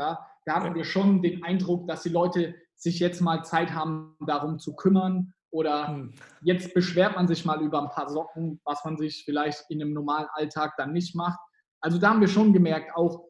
Da 0.45 0.55
hatten 0.55 0.75
wir 0.75 0.85
schon 0.85 1.23
den 1.23 1.43
Eindruck, 1.43 1.89
dass 1.89 2.03
die 2.03 2.11
Leute 2.11 2.55
sich 2.75 2.99
jetzt 2.99 3.21
mal 3.21 3.45
Zeit 3.45 3.73
haben, 3.73 4.17
darum 4.27 4.59
zu 4.59 4.77
kümmern. 4.77 5.33
Oder 5.51 5.89
hm. 5.89 6.13
jetzt 6.43 6.75
beschwert 6.75 7.15
man 7.15 7.29
sich 7.29 7.45
mal 7.45 7.63
über 7.63 7.81
ein 7.81 7.89
paar 7.89 8.11
Socken, 8.11 8.61
was 8.65 8.85
man 8.85 8.99
sich 8.99 9.25
vielleicht 9.25 9.65
in 9.71 9.81
einem 9.81 9.95
normalen 9.95 10.27
Alltag 10.35 10.75
dann 10.77 10.93
nicht 10.93 11.15
macht. 11.15 11.39
Also 11.81 11.99
da 11.99 12.11
haben 12.11 12.21
wir 12.21 12.29
schon 12.29 12.53
gemerkt, 12.53 12.97
auch 12.97 13.29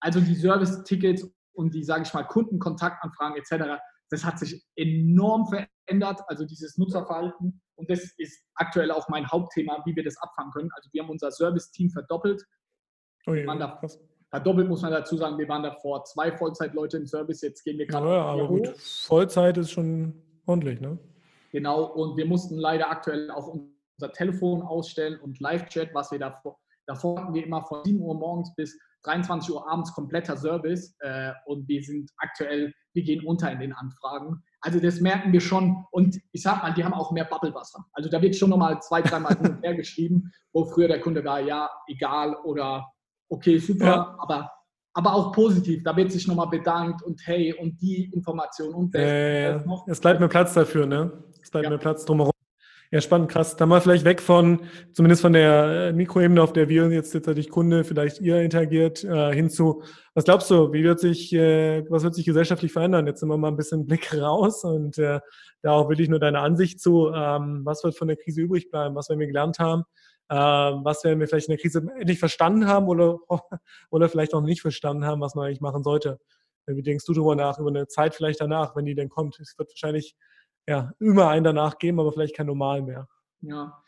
also 0.00 0.20
die 0.20 0.34
Service-Tickets 0.34 1.28
und 1.54 1.74
die, 1.74 1.82
sage 1.82 2.02
ich 2.04 2.14
mal, 2.14 2.24
Kundenkontaktanfragen 2.24 3.36
etc., 3.36 3.80
das 4.10 4.24
hat 4.24 4.38
sich 4.38 4.64
enorm 4.76 5.46
verändert, 5.46 6.20
also 6.28 6.46
dieses 6.46 6.78
Nutzerverhalten. 6.78 7.60
Und 7.74 7.90
das 7.90 8.14
ist 8.16 8.42
aktuell 8.54 8.90
auch 8.90 9.06
mein 9.08 9.28
Hauptthema, 9.28 9.82
wie 9.84 9.94
wir 9.94 10.02
das 10.02 10.16
abfangen 10.18 10.50
können. 10.52 10.70
Also 10.74 10.88
wir 10.92 11.02
haben 11.02 11.10
unser 11.10 11.30
Service-Team 11.30 11.90
verdoppelt. 11.90 12.42
Oh 13.26 13.34
je, 13.34 13.44
da, 13.44 13.80
verdoppelt 14.30 14.68
muss 14.68 14.82
man 14.82 14.92
dazu 14.92 15.16
sagen, 15.16 15.36
wir 15.36 15.48
waren 15.48 15.62
davor 15.62 16.04
zwei 16.04 16.32
Vollzeitleute 16.32 16.96
im 16.96 17.06
Service, 17.06 17.42
jetzt 17.42 17.62
gehen 17.64 17.78
wir 17.78 17.86
gerade. 17.86 18.06
Ja, 18.06 18.22
aber 18.22 18.48
gut, 18.48 18.68
Vollzeit 18.78 19.58
ist 19.58 19.72
schon 19.72 20.14
ordentlich, 20.46 20.80
ne? 20.80 20.98
Genau, 21.50 21.84
und 21.84 22.16
wir 22.16 22.26
mussten 22.26 22.56
leider 22.56 22.90
aktuell 22.90 23.30
auch 23.30 23.48
unser 23.48 24.12
Telefon 24.12 24.62
ausstellen 24.62 25.18
und 25.20 25.40
Live-Chat, 25.40 25.94
was 25.94 26.10
wir 26.12 26.18
davor 26.18 26.58
Davor 26.88 27.20
hatten 27.20 27.34
wir 27.34 27.44
immer 27.44 27.62
von 27.64 27.84
7 27.84 28.00
Uhr 28.00 28.14
morgens 28.14 28.54
bis 28.54 28.78
23 29.02 29.54
Uhr 29.54 29.70
abends 29.70 29.92
kompletter 29.92 30.36
Service 30.38 30.96
äh, 31.00 31.32
und 31.44 31.68
wir 31.68 31.82
sind 31.82 32.10
aktuell, 32.16 32.72
wir 32.94 33.02
gehen 33.02 33.24
unter 33.26 33.52
in 33.52 33.60
den 33.60 33.74
Anfragen. 33.74 34.42
Also 34.62 34.80
das 34.80 35.00
merken 35.00 35.32
wir 35.32 35.40
schon 35.42 35.84
und 35.92 36.18
ich 36.32 36.42
sag 36.42 36.62
mal, 36.62 36.72
die 36.72 36.82
haben 36.82 36.94
auch 36.94 37.12
mehr 37.12 37.26
Bubblewasser. 37.26 37.84
Also 37.92 38.08
da 38.08 38.20
wird 38.22 38.34
schon 38.36 38.48
nochmal 38.48 38.80
zwei, 38.80 39.02
dreimal 39.02 39.36
hin 39.36 39.50
und 39.50 39.62
her 39.62 39.74
geschrieben, 39.76 40.32
wo 40.52 40.64
früher 40.64 40.88
der 40.88 41.00
Kunde 41.00 41.22
war, 41.24 41.40
ja, 41.40 41.70
egal 41.88 42.34
oder 42.44 42.90
okay, 43.28 43.58
super, 43.58 43.84
ja. 43.84 44.16
aber, 44.18 44.50
aber 44.94 45.12
auch 45.12 45.32
positiv. 45.32 45.84
Da 45.84 45.94
wird 45.94 46.10
sich 46.10 46.26
nochmal 46.26 46.48
bedankt 46.48 47.02
und 47.02 47.20
hey 47.26 47.52
und 47.52 47.80
die 47.82 48.10
Information 48.14 48.74
und 48.74 48.94
das. 48.94 49.02
Äh, 49.02 49.60
es 49.86 50.00
bleibt 50.00 50.20
mir 50.20 50.28
Platz 50.28 50.54
dafür, 50.54 50.86
ne? 50.86 51.22
Es 51.42 51.50
bleibt 51.50 51.64
ja. 51.64 51.70
mir 51.70 51.78
Platz 51.78 52.06
drumherum. 52.06 52.32
Ja, 52.90 53.02
spannend, 53.02 53.30
krass. 53.30 53.54
Dann 53.54 53.68
mal 53.68 53.82
vielleicht 53.82 54.06
weg 54.06 54.22
von, 54.22 54.62
zumindest 54.94 55.20
von 55.20 55.34
der 55.34 55.88
äh, 55.88 55.92
Mikroebene, 55.92 56.42
auf 56.42 56.54
der 56.54 56.70
wir 56.70 56.88
jetzt 56.88 57.12
tatsächlich 57.12 57.50
Kunde, 57.50 57.84
vielleicht 57.84 58.18
ihr 58.22 58.40
interagiert, 58.40 59.04
äh, 59.04 59.34
hinzu. 59.34 59.82
Was 60.14 60.24
glaubst 60.24 60.50
du, 60.50 60.72
wie 60.72 60.84
wird 60.84 60.98
sich, 60.98 61.34
äh, 61.34 61.84
was 61.90 62.02
wird 62.02 62.14
sich 62.14 62.24
gesellschaftlich 62.24 62.72
verändern? 62.72 63.06
Jetzt 63.06 63.20
sind 63.20 63.28
wir 63.28 63.36
mal 63.36 63.48
ein 63.48 63.58
bisschen 63.58 63.84
Blick 63.86 64.14
raus 64.18 64.64
und 64.64 64.96
äh, 64.96 65.20
da 65.60 65.72
auch 65.72 65.90
wirklich 65.90 66.08
nur 66.08 66.18
deine 66.18 66.40
Ansicht 66.40 66.80
zu, 66.80 67.12
ähm, 67.14 67.60
was 67.64 67.84
wird 67.84 67.94
von 67.94 68.08
der 68.08 68.16
Krise 68.16 68.40
übrig 68.40 68.70
bleiben, 68.70 68.94
was 68.94 69.10
werden 69.10 69.20
wir 69.20 69.26
gelernt 69.26 69.58
haben, 69.58 69.82
äh, 70.30 70.34
was 70.36 71.04
werden 71.04 71.20
wir 71.20 71.28
vielleicht 71.28 71.48
in 71.48 71.52
der 71.52 71.60
Krise 71.60 71.86
endlich 71.98 72.18
verstanden 72.18 72.68
haben 72.68 72.88
oder, 72.88 73.18
oder 73.90 74.08
vielleicht 74.08 74.32
auch 74.32 74.40
nicht 74.40 74.62
verstanden 74.62 75.04
haben, 75.04 75.20
was 75.20 75.34
man 75.34 75.46
eigentlich 75.46 75.60
machen 75.60 75.82
sollte. 75.82 76.18
Wie 76.64 76.82
denkst 76.82 77.04
du 77.04 77.12
darüber 77.12 77.34
nach, 77.34 77.58
über 77.58 77.68
eine 77.68 77.86
Zeit 77.86 78.14
vielleicht 78.14 78.40
danach, 78.40 78.76
wenn 78.76 78.86
die 78.86 78.94
denn 78.94 79.10
kommt? 79.10 79.38
Es 79.40 79.58
wird 79.58 79.70
wahrscheinlich 79.70 80.16
ja, 80.68 80.92
immer 81.00 81.28
einen 81.28 81.44
danach 81.44 81.78
geben, 81.78 81.98
aber 81.98 82.12
vielleicht 82.12 82.36
kein 82.36 82.46
Normal 82.46 82.82
mehr. 82.82 83.08
Ja, 83.40 83.82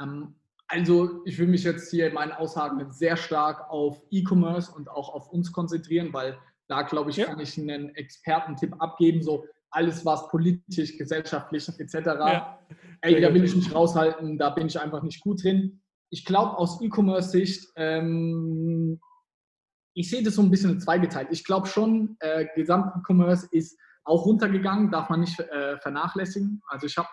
ähm, 0.00 0.34
also 0.68 1.24
ich 1.24 1.38
will 1.38 1.46
mich 1.46 1.64
jetzt 1.64 1.90
hier 1.90 2.08
in 2.08 2.14
meinen 2.14 2.32
Aussagen 2.32 2.92
sehr 2.92 3.16
stark 3.16 3.70
auf 3.70 4.02
E-Commerce 4.10 4.70
und 4.70 4.90
auch 4.90 5.14
auf 5.14 5.30
uns 5.30 5.50
konzentrieren, 5.50 6.12
weil 6.12 6.38
da, 6.68 6.82
glaube 6.82 7.10
ich, 7.10 7.16
ja. 7.16 7.26
kann 7.26 7.40
ich 7.40 7.56
einen 7.58 7.94
Expertentipp 7.94 8.74
abgeben, 8.80 9.22
so 9.22 9.46
alles, 9.70 10.04
was 10.04 10.28
politisch, 10.28 10.98
gesellschaftlich 10.98 11.68
etc. 11.68 11.94
Ja. 11.94 12.58
Ey, 13.00 13.20
da 13.20 13.32
will 13.32 13.44
ich 13.44 13.56
mich 13.56 13.74
raushalten, 13.74 14.36
da 14.36 14.50
bin 14.50 14.66
ich 14.66 14.78
einfach 14.78 15.02
nicht 15.02 15.22
gut 15.22 15.42
drin. 15.42 15.80
Ich 16.10 16.24
glaube, 16.24 16.58
aus 16.58 16.82
E-Commerce-Sicht, 16.82 17.72
ähm, 17.76 19.00
ich 19.94 20.10
sehe 20.10 20.22
das 20.22 20.34
so 20.34 20.42
ein 20.42 20.50
bisschen 20.50 20.80
zweigeteilt. 20.80 21.28
Ich 21.30 21.44
glaube 21.44 21.66
schon, 21.66 22.16
äh, 22.20 22.46
Gesamt-E-Commerce 22.54 23.48
ist 23.52 23.78
auch 24.06 24.24
runtergegangen, 24.24 24.90
darf 24.90 25.10
man 25.10 25.20
nicht 25.20 25.38
äh, 25.38 25.78
vernachlässigen. 25.78 26.62
Also 26.68 26.86
ich 26.86 26.96
habe 26.96 27.08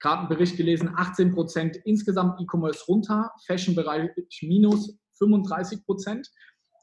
gerade 0.00 0.20
einen 0.20 0.28
Bericht 0.28 0.56
gelesen, 0.56 0.92
18 0.96 1.34
Prozent 1.34 1.76
insgesamt 1.84 2.40
E-Commerce 2.40 2.84
runter, 2.86 3.32
Fashion-Bereich 3.46 4.10
minus 4.42 4.96
35 5.18 5.84
Prozent. 5.84 6.30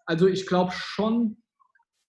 Also 0.05 0.27
ich 0.27 0.45
glaube 0.45 0.71
schon, 0.71 1.38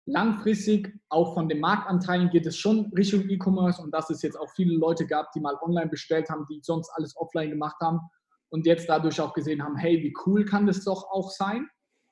langfristig 0.07 0.95
auch 1.09 1.35
von 1.35 1.49
den 1.49 1.61
Marktanteilen 1.61 2.31
geht 2.31 2.47
es 2.47 2.57
schon 2.57 2.93
Richtung 2.97 3.29
E-Commerce 3.29 3.83
und 3.83 3.93
dass 3.93 4.09
es 4.09 4.23
jetzt 4.23 4.39
auch 4.39 4.51
viele 4.55 4.77
Leute 4.77 5.07
gab, 5.07 5.33
die 5.33 5.41
mal 5.41 5.57
online 5.61 5.89
bestellt 5.89 6.31
haben, 6.31 6.47
die 6.49 6.61
sonst 6.63 6.91
alles 6.91 7.17
offline 7.17 7.51
gemacht 7.51 7.77
haben 7.81 8.01
und 8.49 8.67
jetzt 8.67 8.89
dadurch 8.89 9.21
auch 9.21 9.35
gesehen 9.35 9.63
haben, 9.63 9.77
hey, 9.77 10.03
wie 10.03 10.15
cool 10.25 10.45
kann 10.45 10.67
das 10.67 10.85
doch 10.85 11.11
auch 11.11 11.31
sein. 11.31 11.69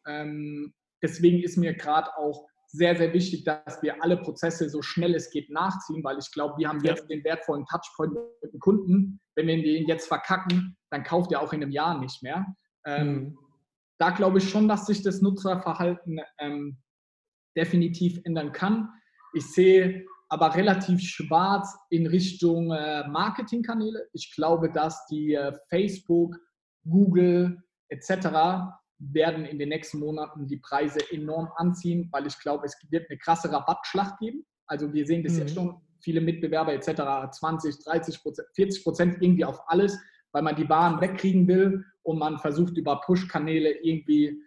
Ähm, 0.07 0.75
deswegen 1.03 1.43
ist 1.43 1.57
mir 1.57 1.75
gerade 1.75 2.17
auch 2.17 2.47
sehr, 2.75 2.97
sehr 2.97 3.13
wichtig, 3.13 3.45
dass 3.45 3.81
wir 3.83 4.03
alle 4.03 4.17
Prozesse 4.17 4.69
so 4.69 4.83
schnell 4.83 5.15
es 5.15 5.31
geht 5.31 5.49
nachziehen, 5.49 6.03
weil 6.03 6.19
ich 6.19 6.31
glaube, 6.33 6.59
wir 6.59 6.69
haben 6.69 6.83
jetzt 6.83 7.03
ja. 7.03 7.07
den 7.07 7.23
wertvollen 7.23 7.65
Touchpoint 7.67 8.15
mit 8.43 8.53
dem 8.53 8.59
Kunden. 8.59 9.21
Wenn 9.37 9.47
wir 9.47 9.63
den 9.63 9.87
jetzt 9.87 10.09
verkacken, 10.09 10.77
dann 10.91 11.05
kauft 11.05 11.31
er 11.31 11.41
auch 11.41 11.53
in 11.53 11.63
einem 11.63 11.71
Jahr 11.71 12.01
nicht 12.01 12.23
mehr. 12.25 12.45
Ähm, 12.85 13.15
mhm. 13.15 13.39
Da 13.99 14.11
glaube 14.11 14.39
ich 14.39 14.51
schon, 14.51 14.67
dass 14.67 14.87
sich 14.87 15.03
das 15.03 15.23
Nutzerverhalten 15.23 16.21
ähm, 16.41 16.79
definitiv 17.57 18.21
ändern 18.25 18.51
kann. 18.51 18.89
Ich 19.35 19.47
sehe 19.53 20.05
aber 20.29 20.57
relativ 20.57 21.01
schwarz 21.01 21.77
in 21.91 22.09
Richtung 22.09 22.73
äh, 22.73 23.07
Marketingkanäle. 23.07 24.09
Ich 24.13 24.35
glaube, 24.35 24.73
dass 24.73 25.07
die 25.07 25.35
äh, 25.35 25.53
Facebook, 25.69 26.35
Google 26.85 27.63
etc 27.89 28.75
werden 28.99 29.45
in 29.45 29.59
den 29.59 29.71
nächsten 29.71 29.99
Monaten 29.99 30.47
die 30.47 30.57
Preise 30.57 30.99
enorm 31.11 31.51
anziehen, 31.57 32.09
weil 32.13 32.27
ich 32.27 32.39
glaube, 32.39 32.67
es 32.67 32.77
wird 32.91 33.11
eine 33.11 33.19
krasse 33.19 33.51
Rabattschlacht 33.51 34.19
geben. 34.19 34.45
Also 34.67 34.93
wir 34.93 35.07
sehen 35.07 35.25
das 35.25 35.35
mhm. 35.35 35.39
jetzt 35.41 35.55
schon, 35.55 35.81
viele 36.01 36.21
Mitbewerber 36.21 36.73
etc. 36.73 37.33
20, 37.33 37.85
30 37.85 38.23
Prozent, 38.23 38.49
40 38.55 38.85
Prozent 38.85 39.23
irgendwie 39.23 39.45
auf 39.45 39.61
alles, 39.69 39.99
weil 40.33 40.43
man 40.43 40.57
die 40.57 40.69
Waren 40.69 41.01
wegkriegen 41.01 41.49
will 41.49 41.85
und 42.03 42.19
man 42.19 42.39
versucht 42.39 42.77
über 42.77 43.01
Push-Kanäle 43.01 43.71
irgendwie 43.83 44.39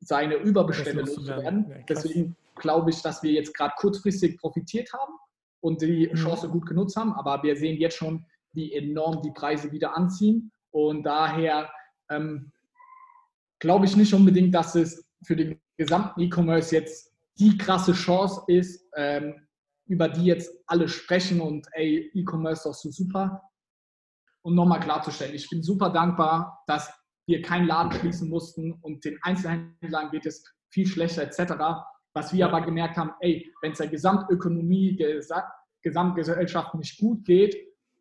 seine 0.00 0.36
Überbestände 0.36 1.02
loszuwerden. 1.02 1.70
Ja, 1.70 1.76
Deswegen 1.88 2.36
glaube 2.56 2.90
ich, 2.90 3.02
dass 3.02 3.22
wir 3.22 3.32
jetzt 3.32 3.54
gerade 3.54 3.74
kurzfristig 3.78 4.38
profitiert 4.38 4.92
haben 4.92 5.14
und 5.60 5.82
die 5.82 6.08
mhm. 6.08 6.14
Chance 6.14 6.48
gut 6.48 6.66
genutzt 6.66 6.96
haben, 6.96 7.12
aber 7.14 7.42
wir 7.42 7.56
sehen 7.56 7.78
jetzt 7.78 7.96
schon, 7.96 8.26
wie 8.52 8.72
enorm 8.72 9.22
die 9.22 9.32
Preise 9.32 9.72
wieder 9.72 9.96
anziehen 9.96 10.52
und 10.70 11.04
daher 11.04 11.70
ähm, 12.10 12.52
glaube 13.58 13.86
ich 13.86 13.96
nicht 13.96 14.14
unbedingt, 14.14 14.54
dass 14.54 14.74
es 14.74 15.04
für 15.24 15.36
den 15.36 15.60
gesamten 15.76 16.20
E-Commerce 16.20 16.74
jetzt 16.74 17.12
die 17.38 17.56
krasse 17.56 17.92
Chance 17.92 18.42
ist, 18.46 18.84
ähm, 18.96 19.46
über 19.86 20.08
die 20.08 20.24
jetzt 20.24 20.52
alle 20.66 20.88
sprechen 20.88 21.40
und 21.40 21.66
ey, 21.72 22.10
E-Commerce 22.14 22.60
ist 22.60 22.66
doch 22.66 22.74
so 22.74 22.90
super. 22.90 23.42
Und 24.42 24.54
nochmal 24.54 24.80
klarzustellen, 24.80 25.34
ich 25.34 25.48
bin 25.48 25.62
super 25.62 25.90
dankbar, 25.90 26.62
dass 26.66 26.92
wir 27.26 27.42
keinen 27.42 27.66
Laden 27.66 27.92
schließen 27.92 28.28
mussten 28.28 28.72
und 28.72 29.04
den 29.04 29.18
Einzelhändlern 29.22 30.10
geht 30.10 30.26
es 30.26 30.44
viel 30.70 30.86
schlechter 30.86 31.22
etc. 31.22 31.54
Was 32.14 32.32
wir 32.32 32.46
aber 32.46 32.62
gemerkt 32.62 32.96
haben, 32.96 33.12
ey, 33.20 33.52
wenn 33.60 33.72
es 33.72 33.78
der 33.78 33.88
Gesamtökonomie, 33.88 34.96
Gesamtgesellschaft 35.82 36.74
nicht 36.74 36.98
gut 36.98 37.24
geht 37.24 37.56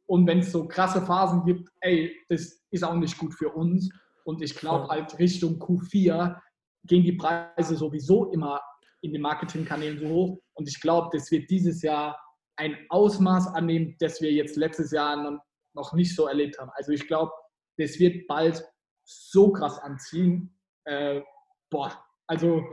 und 0.06 0.26
wenn 0.28 0.40
es 0.40 0.52
so 0.52 0.68
krasse 0.68 1.02
Phasen 1.02 1.44
gibt, 1.44 1.70
ey, 1.82 2.16
das 2.30 2.64
ist 2.72 2.84
auch 2.84 2.96
nicht 2.96 3.18
gut 3.18 3.34
für 3.34 3.50
uns. 3.50 3.90
Und 4.28 4.42
ich 4.42 4.56
glaube 4.56 4.90
halt 4.90 5.18
Richtung 5.20 5.54
Q4 5.54 6.38
gehen 6.84 7.04
die 7.04 7.14
Preise 7.14 7.78
sowieso 7.78 8.30
immer 8.32 8.62
in 9.02 9.14
den 9.14 9.22
Marketingkanälen 9.22 10.00
so 10.00 10.10
hoch. 10.10 10.40
Und 10.56 10.68
ich 10.68 10.82
glaube, 10.82 11.08
das 11.14 11.32
wird 11.32 11.50
dieses 11.50 11.82
Jahr 11.82 12.20
ein 12.58 12.76
Ausmaß 12.90 13.48
annehmen, 13.48 13.96
das 14.00 14.20
wir 14.20 14.32
jetzt 14.34 14.58
letztes 14.58 14.92
Jahr 14.92 15.40
noch 15.74 15.94
nicht 15.94 16.14
so 16.14 16.28
erlebt 16.28 16.60
haben. 16.60 16.72
Also 16.74 16.92
ich 16.92 17.08
glaube, 17.08 17.32
das 17.78 18.00
wird 18.00 18.28
bald 18.28 18.62
so 19.06 19.54
krass 19.54 19.80
anziehen. 19.80 20.60
Äh, 20.84 21.22
boah, 21.70 21.94
also 22.28 22.66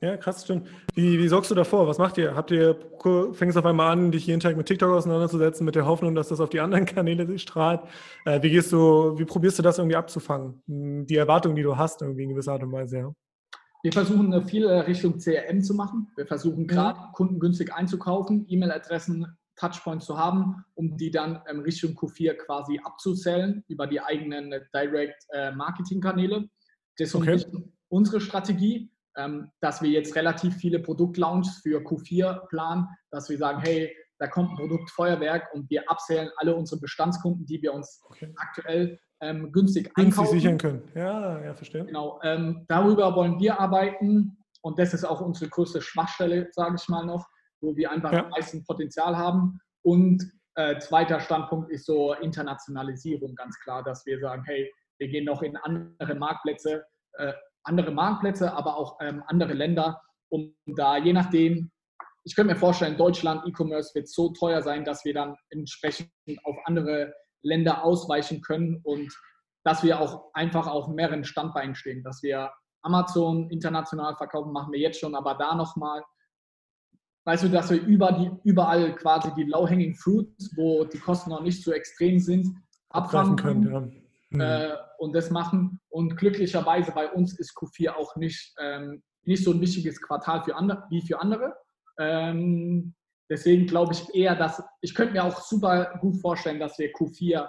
Ja, 0.00 0.16
krass, 0.16 0.44
stimmt. 0.44 0.68
Wie, 0.94 1.18
wie 1.18 1.26
sorgst 1.26 1.50
du 1.50 1.56
davor? 1.56 1.88
Was 1.88 1.98
macht 1.98 2.18
ihr? 2.18 2.36
Habt 2.36 2.52
ihr, 2.52 2.76
fängst 3.32 3.58
auf 3.58 3.66
einmal 3.66 3.90
an, 3.90 4.12
dich 4.12 4.26
jeden 4.28 4.38
Tag 4.38 4.56
mit 4.56 4.66
TikTok 4.66 4.90
auseinanderzusetzen, 4.90 5.64
mit 5.64 5.74
der 5.74 5.86
Hoffnung, 5.86 6.14
dass 6.14 6.28
das 6.28 6.38
auf 6.38 6.50
die 6.50 6.60
anderen 6.60 6.84
Kanäle 6.86 7.36
strahlt? 7.38 7.80
Äh, 8.24 8.40
wie 8.42 8.50
gehst 8.50 8.70
du, 8.70 9.18
wie 9.18 9.24
probierst 9.24 9.58
du 9.58 9.62
das 9.62 9.78
irgendwie 9.78 9.96
abzufangen? 9.96 10.62
Hm, 10.68 11.06
die 11.06 11.16
Erwartungen, 11.16 11.56
die 11.56 11.64
du 11.64 11.76
hast, 11.76 12.00
irgendwie 12.02 12.22
in 12.22 12.28
gewisser 12.28 12.52
Art 12.52 12.62
und 12.62 12.72
Weise, 12.72 12.98
ja. 12.98 13.12
Wir 13.82 13.92
versuchen 13.92 14.46
viel 14.46 14.66
Richtung 14.66 15.18
CRM 15.18 15.62
zu 15.62 15.72
machen. 15.72 16.08
Wir 16.16 16.26
versuchen 16.26 16.66
gerade 16.66 16.98
mhm. 16.98 17.12
Kunden 17.12 17.38
günstig 17.38 17.72
einzukaufen, 17.72 18.44
E-Mail-Adressen, 18.48 19.26
Touchpoints 19.54 20.06
zu 20.06 20.18
haben, 20.18 20.64
um 20.74 20.96
die 20.96 21.10
dann 21.10 21.42
ähm, 21.48 21.60
Richtung 21.60 21.92
Q4 21.92 22.34
quasi 22.34 22.80
abzusellen 22.82 23.64
über 23.68 23.86
die 23.86 24.00
eigenen 24.00 24.50
Direct-Marketing-Kanäle. 24.74 26.36
Äh, 26.36 26.48
das 26.98 27.08
ist 27.08 27.14
okay. 27.14 27.44
unsere 27.88 28.20
Strategie 28.20 28.90
dass 29.60 29.82
wir 29.82 29.90
jetzt 29.90 30.14
relativ 30.14 30.54
viele 30.56 30.78
Produktlaunches 30.78 31.60
für 31.62 31.80
Q4 31.80 32.46
planen, 32.48 32.86
dass 33.10 33.28
wir 33.28 33.38
sagen, 33.38 33.60
hey, 33.60 33.92
da 34.18 34.26
kommt 34.26 34.50
ein 34.50 34.56
Produktfeuerwerk 34.56 35.52
und 35.54 35.68
wir 35.70 35.88
abzählen 35.90 36.30
alle 36.36 36.54
unsere 36.54 36.80
Bestandskunden, 36.80 37.46
die 37.46 37.62
wir 37.62 37.72
uns 37.72 38.00
okay. 38.08 38.32
aktuell 38.36 38.98
ähm, 39.20 39.52
günstig, 39.52 39.92
günstig 39.94 40.18
einkaufen. 40.18 40.40
sichern 40.40 40.58
können. 40.58 40.82
Ja, 40.94 41.42
ja, 41.44 41.54
verstehe. 41.54 41.84
Genau, 41.84 42.20
ähm, 42.22 42.64
darüber 42.68 43.14
wollen 43.14 43.38
wir 43.40 43.58
arbeiten 43.60 44.38
und 44.62 44.78
das 44.78 44.94
ist 44.94 45.04
auch 45.04 45.20
unsere 45.20 45.50
größte 45.50 45.80
Schwachstelle, 45.80 46.48
sage 46.52 46.76
ich 46.80 46.88
mal 46.88 47.04
noch, 47.04 47.26
wo 47.60 47.76
wir 47.76 47.90
einfach 47.90 48.12
ja. 48.12 48.24
am 48.24 48.30
meisten 48.30 48.64
Potenzial 48.64 49.16
haben. 49.16 49.58
Und 49.82 50.22
äh, 50.56 50.78
zweiter 50.78 51.20
Standpunkt 51.20 51.70
ist 51.70 51.86
so 51.86 52.14
Internationalisierung, 52.14 53.34
ganz 53.34 53.58
klar, 53.60 53.82
dass 53.82 54.04
wir 54.06 54.18
sagen, 54.20 54.42
hey, 54.44 54.72
wir 54.98 55.08
gehen 55.08 55.24
noch 55.24 55.42
in 55.42 55.56
andere 55.56 56.14
Marktplätze, 56.16 56.84
äh, 57.14 57.32
andere 57.64 57.90
Marktplätze, 57.90 58.52
aber 58.52 58.76
auch 58.76 58.98
ähm, 59.00 59.22
andere 59.26 59.52
Länder, 59.52 60.00
um 60.30 60.54
da 60.66 60.96
je 60.96 61.12
nachdem, 61.12 61.70
ich 62.24 62.34
könnte 62.34 62.52
mir 62.52 62.58
vorstellen, 62.58 62.96
Deutschland 62.96 63.46
E-Commerce 63.46 63.94
wird 63.94 64.08
so 64.08 64.30
teuer 64.30 64.62
sein, 64.62 64.84
dass 64.84 65.04
wir 65.04 65.14
dann 65.14 65.36
entsprechend 65.50 66.10
auf 66.44 66.56
andere 66.64 67.14
Länder 67.42 67.84
ausweichen 67.84 68.42
können 68.42 68.80
und 68.84 69.12
dass 69.64 69.82
wir 69.82 70.00
auch 70.00 70.32
einfach 70.34 70.66
auf 70.66 70.88
mehreren 70.88 71.24
Standbeinen 71.24 71.74
stehen, 71.74 72.02
dass 72.02 72.22
wir 72.22 72.50
Amazon 72.82 73.50
international 73.50 74.16
verkaufen, 74.16 74.52
machen 74.52 74.72
wir 74.72 74.80
jetzt 74.80 75.00
schon, 75.00 75.14
aber 75.14 75.34
da 75.34 75.54
nochmal, 75.54 76.02
weißt 77.24 77.44
du, 77.44 77.48
dass 77.48 77.70
wir 77.70 77.82
über 77.82 78.12
die, 78.12 78.30
überall 78.44 78.94
quasi 78.94 79.32
die 79.34 79.44
low-hanging 79.44 79.94
fruits, 79.94 80.56
wo 80.56 80.84
die 80.84 80.98
Kosten 80.98 81.30
noch 81.30 81.42
nicht 81.42 81.62
so 81.62 81.72
extrem 81.72 82.18
sind, 82.18 82.48
abfangen 82.90 83.36
können. 83.36 83.70
Ja. 83.70 83.80
Mhm. 84.30 84.40
Äh, 84.40 84.87
und 84.98 85.14
das 85.14 85.30
machen. 85.30 85.80
Und 85.88 86.16
glücklicherweise 86.16 86.92
bei 86.92 87.10
uns 87.10 87.38
ist 87.38 87.56
Q4 87.56 87.94
auch 87.94 88.16
nicht, 88.16 88.54
ähm, 88.60 89.02
nicht 89.22 89.44
so 89.44 89.52
ein 89.52 89.60
wichtiges 89.60 90.00
Quartal 90.02 90.42
für 90.42 90.56
andere, 90.56 90.84
wie 90.90 91.00
für 91.00 91.20
andere. 91.20 91.54
Ähm, 91.98 92.94
deswegen 93.30 93.66
glaube 93.66 93.94
ich 93.94 94.14
eher, 94.14 94.34
dass 94.34 94.62
ich 94.80 94.94
könnte 94.94 95.14
mir 95.14 95.24
auch 95.24 95.40
super 95.40 95.98
gut 96.00 96.20
vorstellen, 96.20 96.60
dass 96.60 96.78
wir 96.78 96.92
Q4 96.92 97.48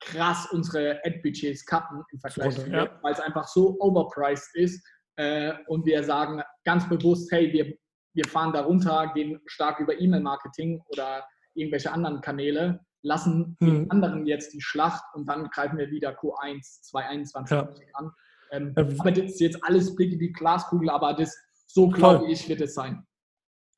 krass 0.00 0.48
unsere 0.52 1.00
Ad-Budgets 1.04 1.66
cutten 1.66 2.02
im 2.10 2.20
Vergleich 2.20 2.54
zu 2.54 2.70
ja. 2.70 2.98
weil 3.02 3.12
es 3.12 3.20
einfach 3.20 3.46
so 3.46 3.76
overpriced 3.80 4.54
ist 4.54 4.82
äh, 5.16 5.52
und 5.66 5.84
wir 5.84 6.02
sagen 6.04 6.42
ganz 6.64 6.88
bewusst, 6.88 7.30
hey, 7.32 7.52
wir, 7.52 7.76
wir 8.14 8.24
fahren 8.24 8.52
da 8.52 8.62
runter, 8.62 9.10
gehen 9.14 9.40
stark 9.46 9.78
über 9.80 9.98
E-Mail-Marketing 9.98 10.82
oder 10.88 11.26
irgendwelche 11.54 11.92
anderen 11.92 12.20
Kanäle 12.22 12.80
lassen 13.02 13.56
die 13.60 13.66
hm. 13.66 13.86
anderen 13.90 14.26
jetzt 14.26 14.52
die 14.52 14.60
Schlacht 14.60 15.02
und 15.14 15.26
dann 15.26 15.48
greifen 15.50 15.78
wir 15.78 15.90
wieder 15.90 16.10
Q1 16.10 16.82
2021 16.82 17.56
ja. 17.56 17.68
an. 17.94 18.12
Ähm, 18.52 18.74
aber 18.76 19.12
das 19.12 19.32
ist 19.32 19.40
jetzt 19.40 19.62
alles 19.64 19.94
Blick 19.94 20.12
in 20.12 20.18
die 20.18 20.32
Glaskugel, 20.32 20.90
aber 20.90 21.14
das, 21.14 21.36
so 21.66 21.88
glaube 21.88 22.30
ich, 22.30 22.48
wird 22.48 22.60
es 22.60 22.74
sein. 22.74 23.06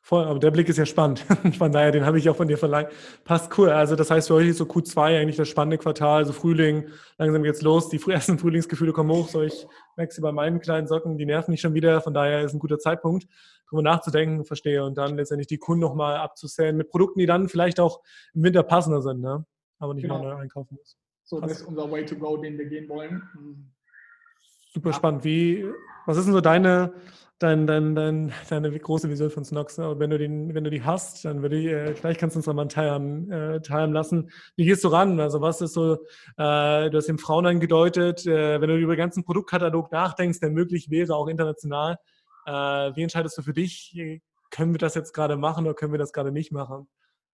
Voll, 0.05 0.25
aber 0.25 0.41
der 0.41 0.51
Blick 0.51 0.69
ist 0.69 0.79
ja 0.79 0.85
spannend. 0.85 1.21
Von 1.59 1.71
daher, 1.71 1.93
den 1.93 2.05
habe 2.05 2.19
ich 2.19 2.29
auch 2.29 2.35
von 2.35 2.49
dir 2.49 2.59
verlangt. 2.59 2.89
Passt 3.23 3.57
cool. 3.57 3.71
Also 3.71 3.95
das 3.95 4.11
heißt 4.11 4.27
für 4.27 4.35
euch 4.35 4.49
ist 4.49 4.59
so 4.59 4.65
Q2 4.65 5.21
eigentlich 5.21 5.37
das 5.37 5.49
spannende 5.49 5.79
Quartal, 5.79 6.19
also 6.19 6.33
Frühling, 6.33 6.89
langsam 7.19 7.45
geht's 7.45 7.63
los, 7.63 7.89
die 7.89 8.01
ersten 8.11 8.37
Frühlingsgefühle 8.37 8.93
kommen 8.93 9.11
hoch. 9.11 9.29
So 9.29 9.43
ich 9.43 9.65
merke 9.97 10.13
sie 10.13 10.21
bei 10.21 10.33
meinen 10.33 10.61
kleinen 10.61 10.89
Socken, 10.89 11.19
die 11.19 11.25
nerven 11.25 11.53
mich 11.53 11.61
schon 11.61 11.75
wieder. 11.75 12.01
Von 12.01 12.15
daher 12.15 12.43
ist 12.43 12.53
ein 12.53 12.59
guter 12.59 12.81
Zeitpunkt, 12.81 13.29
darüber 13.67 13.83
nachzudenken, 13.83 14.45
verstehe. 14.45 14.85
Und 14.85 14.99
dann 14.99 15.15
letztendlich 15.15 15.47
die 15.47 15.59
Kunden 15.59 15.83
nochmal 15.83 16.17
abzusellen 16.17 16.77
mit 16.77 16.91
Produkten, 16.91 17.21
die 17.21 17.27
dann 17.27 17.49
vielleicht 17.49 17.79
auch 17.79 18.01
im 18.35 18.43
Winter 18.43 18.65
passender 18.65 19.03
sind, 19.03 19.21
ne? 19.21 19.47
aber 19.79 19.95
nicht 19.95 20.03
genau. 20.03 20.19
mal 20.19 20.35
neu 20.35 20.41
einkaufen 20.41 20.79
muss. 20.79 20.97
So, 21.23 21.39
Krass. 21.39 21.49
das 21.49 21.61
ist 21.61 21.69
unser 21.69 21.89
Way 21.89 22.07
to 22.07 22.17
go, 22.17 22.37
den 22.37 22.59
wir 22.59 22.67
gehen 22.67 22.89
wollen. 22.89 23.23
Super 24.73 24.91
ja. 24.91 24.97
spannend. 24.97 25.23
Wie, 25.23 25.65
was 26.07 26.17
ist 26.17 26.25
denn 26.25 26.35
so 26.35 26.41
deine 26.41 26.93
dein, 27.43 27.67
dein, 27.67 27.95
dein, 27.95 28.33
deine 28.49 28.79
große 28.79 29.09
Vision 29.11 29.31
von 29.31 29.45
Snox. 29.45 29.79
Ne? 29.79 29.99
wenn 29.99 30.11
du, 30.11 30.19
den, 30.19 30.55
wenn 30.55 30.65
du 30.65 30.71
die 30.71 30.83
hast, 30.83 31.25
dann 31.25 31.43
würde 31.43 31.59
ich, 31.59 31.67
äh, 31.67 31.95
vielleicht 31.95 32.21
kannst 32.21 32.37
du 32.37 32.39
uns 32.39 32.47
nochmal 32.47 32.69
teilhaben, 32.69 33.31
äh, 33.31 33.61
teilhaben 33.61 33.93
lassen. 33.93 34.31
Wie 34.57 34.65
gehst 34.65 34.85
du 34.85 34.89
ran? 34.89 35.21
Also 35.21 35.41
was 35.41 35.61
ist 35.61 35.75
so, 35.75 35.95
äh, 36.37 36.91
du 36.91 36.93
hast 36.95 37.09
den 37.09 37.19
Frauen 37.19 37.47
angedeutet, 37.47 38.27
äh, 38.27 38.61
wenn 38.61 38.69
du 38.69 38.77
über 38.77 38.95
den 38.95 38.99
ganzen 38.99 39.25
Produktkatalog 39.25 39.91
nachdenkst, 39.93 40.41
der 40.41 40.51
möglich 40.51 40.91
wäre, 40.91 41.15
auch 41.15 41.29
international, 41.29 41.99
äh, 42.47 42.51
wie 42.51 43.03
entscheidest 43.03 43.39
du 43.39 43.43
für 43.43 43.53
dich, 43.53 43.97
können 44.51 44.73
wir 44.73 44.79
das 44.79 44.95
jetzt 44.95 45.13
gerade 45.13 45.37
machen 45.37 45.65
oder 45.65 45.75
können 45.75 45.93
wir 45.93 45.99
das 45.99 46.13
gerade 46.13 46.33
nicht 46.33 46.53
machen? 46.53 46.89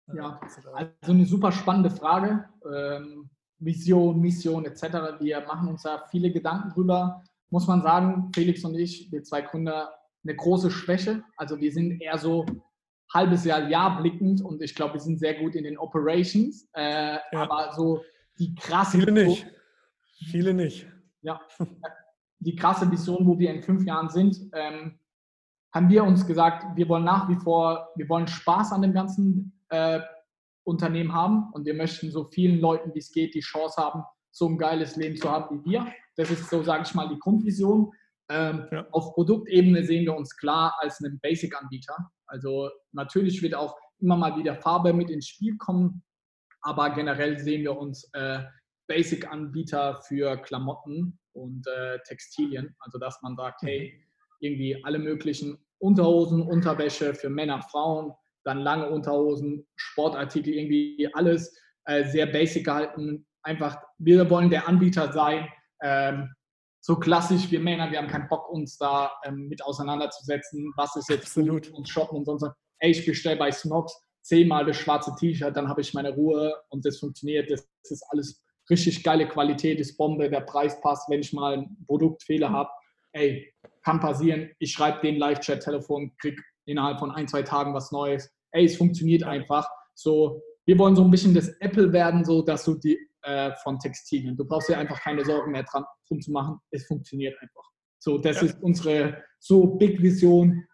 Äh, 0.08 0.16
ja, 0.16 0.40
also 0.40 1.12
eine 1.12 1.26
super 1.26 1.52
spannende 1.52 1.90
Frage. 1.90 2.44
Ähm, 2.72 3.30
Vision, 3.60 4.20
Mission 4.20 4.64
etc. 4.64 5.18
Wir 5.20 5.40
machen 5.40 5.68
uns 5.68 5.82
da 5.82 6.04
viele 6.10 6.30
Gedanken 6.30 6.70
drüber 6.70 7.22
muss 7.50 7.66
man 7.66 7.82
sagen, 7.82 8.30
Felix 8.34 8.64
und 8.64 8.74
ich, 8.74 9.10
wir 9.10 9.22
zwei 9.22 9.42
Gründer, 9.42 9.94
eine 10.24 10.36
große 10.36 10.70
Schwäche. 10.70 11.22
Also 11.36 11.60
wir 11.60 11.72
sind 11.72 12.00
eher 12.00 12.18
so 12.18 12.44
halbes 13.12 13.44
Jahr, 13.44 13.68
Jahr 13.68 14.00
blickend 14.00 14.42
und 14.42 14.62
ich 14.62 14.74
glaube, 14.74 14.94
wir 14.94 15.00
sind 15.00 15.18
sehr 15.18 15.34
gut 15.34 15.54
in 15.54 15.64
den 15.64 15.78
Operations. 15.78 16.68
Äh, 16.74 17.14
ja. 17.14 17.20
Aber 17.32 17.72
so 17.74 18.02
die 18.38 18.54
krasse. 18.54 18.98
Viele 18.98 19.12
nicht. 19.12 19.46
Viele 20.30 20.54
nicht. 20.54 20.86
Ja. 21.22 21.40
Die 22.40 22.54
krasse 22.54 22.90
Vision, 22.90 23.26
wo 23.26 23.38
wir 23.38 23.52
in 23.52 23.62
fünf 23.62 23.84
Jahren 23.84 24.08
sind, 24.08 24.38
ähm, 24.52 24.98
haben 25.74 25.88
wir 25.88 26.04
uns 26.04 26.26
gesagt, 26.26 26.76
wir 26.76 26.88
wollen 26.88 27.04
nach 27.04 27.28
wie 27.28 27.34
vor, 27.34 27.88
wir 27.96 28.08
wollen 28.08 28.28
Spaß 28.28 28.72
an 28.72 28.82
dem 28.82 28.92
ganzen 28.92 29.60
äh, 29.70 30.00
Unternehmen 30.64 31.12
haben 31.12 31.50
und 31.52 31.66
wir 31.66 31.74
möchten 31.74 32.10
so 32.10 32.24
vielen 32.24 32.60
Leuten, 32.60 32.94
wie 32.94 33.00
es 33.00 33.10
geht, 33.10 33.34
die 33.34 33.40
Chance 33.40 33.82
haben, 33.82 34.04
so 34.30 34.48
ein 34.48 34.58
geiles 34.58 34.96
Leben 34.96 35.16
zu 35.16 35.30
haben 35.30 35.64
wie 35.64 35.70
wir. 35.70 35.92
Das 36.16 36.30
ist 36.30 36.48
so, 36.50 36.62
sage 36.62 36.84
ich 36.86 36.94
mal, 36.94 37.08
die 37.08 37.18
Grundvision. 37.18 37.90
Ähm, 38.30 38.66
ja. 38.70 38.86
Auf 38.90 39.14
Produktebene 39.14 39.84
sehen 39.84 40.04
wir 40.04 40.14
uns 40.14 40.36
klar 40.36 40.74
als 40.80 41.02
einen 41.02 41.18
Basic-Anbieter. 41.20 41.96
Also 42.26 42.70
natürlich 42.92 43.42
wird 43.42 43.54
auch 43.54 43.76
immer 44.00 44.16
mal 44.16 44.36
wieder 44.36 44.56
Farbe 44.56 44.92
mit 44.92 45.10
ins 45.10 45.28
Spiel 45.28 45.56
kommen, 45.56 46.02
aber 46.62 46.90
generell 46.90 47.38
sehen 47.38 47.62
wir 47.62 47.76
uns 47.76 48.08
äh, 48.12 48.40
Basic-Anbieter 48.88 50.00
für 50.02 50.36
Klamotten 50.38 51.18
und 51.32 51.66
äh, 51.66 51.98
Textilien. 52.06 52.74
Also 52.80 52.98
dass 52.98 53.20
man 53.22 53.36
sagt, 53.36 53.62
hey, 53.62 53.94
mhm. 53.94 54.04
irgendwie 54.40 54.84
alle 54.84 54.98
möglichen 54.98 55.58
Unterhosen, 55.78 56.42
Unterwäsche 56.42 57.14
für 57.14 57.30
Männer, 57.30 57.62
Frauen, 57.62 58.12
dann 58.44 58.58
lange 58.58 58.88
Unterhosen, 58.88 59.66
Sportartikel, 59.76 60.54
irgendwie 60.54 61.08
alles 61.14 61.56
äh, 61.84 62.04
sehr 62.04 62.26
basic 62.26 62.64
gehalten. 62.64 63.26
Einfach, 63.48 63.78
wir 63.96 64.28
wollen 64.28 64.50
der 64.50 64.68
Anbieter 64.68 65.10
sein, 65.10 65.48
ähm, 65.82 66.34
so 66.82 66.96
klassisch, 66.96 67.50
wir 67.50 67.60
Männer, 67.60 67.90
wir 67.90 67.96
haben 67.96 68.08
keinen 68.08 68.28
Bock, 68.28 68.50
uns 68.50 68.76
da 68.76 69.10
ähm, 69.24 69.48
mit 69.48 69.64
auseinanderzusetzen, 69.64 70.70
was 70.76 70.94
ist 70.96 71.08
jetzt 71.08 71.28
Absolut. 71.28 71.70
und 71.70 71.88
shoppen 71.88 72.18
und 72.18 72.26
sonst. 72.26 72.44
Ey, 72.78 72.90
ich 72.90 73.06
bestelle 73.06 73.38
bei 73.38 73.50
Snox 73.50 73.98
zehnmal 74.20 74.66
das 74.66 74.76
schwarze 74.76 75.14
T-Shirt, 75.18 75.56
dann 75.56 75.66
habe 75.66 75.80
ich 75.80 75.94
meine 75.94 76.10
Ruhe 76.10 76.54
und 76.68 76.84
das 76.84 76.98
funktioniert. 76.98 77.50
Das, 77.50 77.66
das, 77.82 77.92
ist 77.92 78.04
alles 78.10 78.44
richtig 78.68 79.02
geile 79.02 79.26
Qualität, 79.26 79.80
ist 79.80 79.96
Bombe, 79.96 80.28
der 80.28 80.42
Preis 80.42 80.78
passt, 80.82 81.08
wenn 81.08 81.20
ich 81.20 81.32
mal 81.32 81.54
einen 81.54 81.86
Produktfehler 81.86 82.50
habe. 82.50 82.68
Ey, 83.12 83.50
kann 83.82 83.98
passieren. 83.98 84.50
Ich 84.58 84.72
schreibe 84.72 85.00
den 85.00 85.16
Live-Chat-Telefon, 85.16 86.12
krieg 86.20 86.38
innerhalb 86.66 86.98
von 86.98 87.12
ein, 87.12 87.26
zwei 87.26 87.42
Tagen 87.42 87.72
was 87.72 87.92
Neues. 87.92 88.30
Ey, 88.50 88.66
es 88.66 88.76
funktioniert 88.76 89.22
einfach. 89.22 89.66
So, 89.94 90.42
wir 90.66 90.78
wollen 90.78 90.96
so 90.96 91.02
ein 91.02 91.10
bisschen 91.10 91.32
das 91.34 91.48
Apple 91.60 91.94
werden, 91.94 92.26
so 92.26 92.42
dass 92.42 92.66
du 92.66 92.74
die 92.74 92.98
äh, 93.28 93.54
von 93.62 93.78
Textilien. 93.78 94.36
Du 94.36 94.44
brauchst 94.46 94.68
dir 94.68 94.78
einfach 94.78 95.00
keine 95.00 95.24
Sorgen 95.24 95.52
mehr 95.52 95.64
dran, 95.64 95.84
drum 96.08 96.20
zu 96.20 96.32
machen. 96.32 96.58
Es 96.70 96.86
funktioniert 96.86 97.36
einfach. 97.42 97.62
So, 97.98 98.16
das 98.16 98.40
ja. 98.40 98.46
ist 98.46 98.62
unsere 98.62 99.22
so 99.38 99.66
Big 99.66 100.00
Vision, 100.02 100.64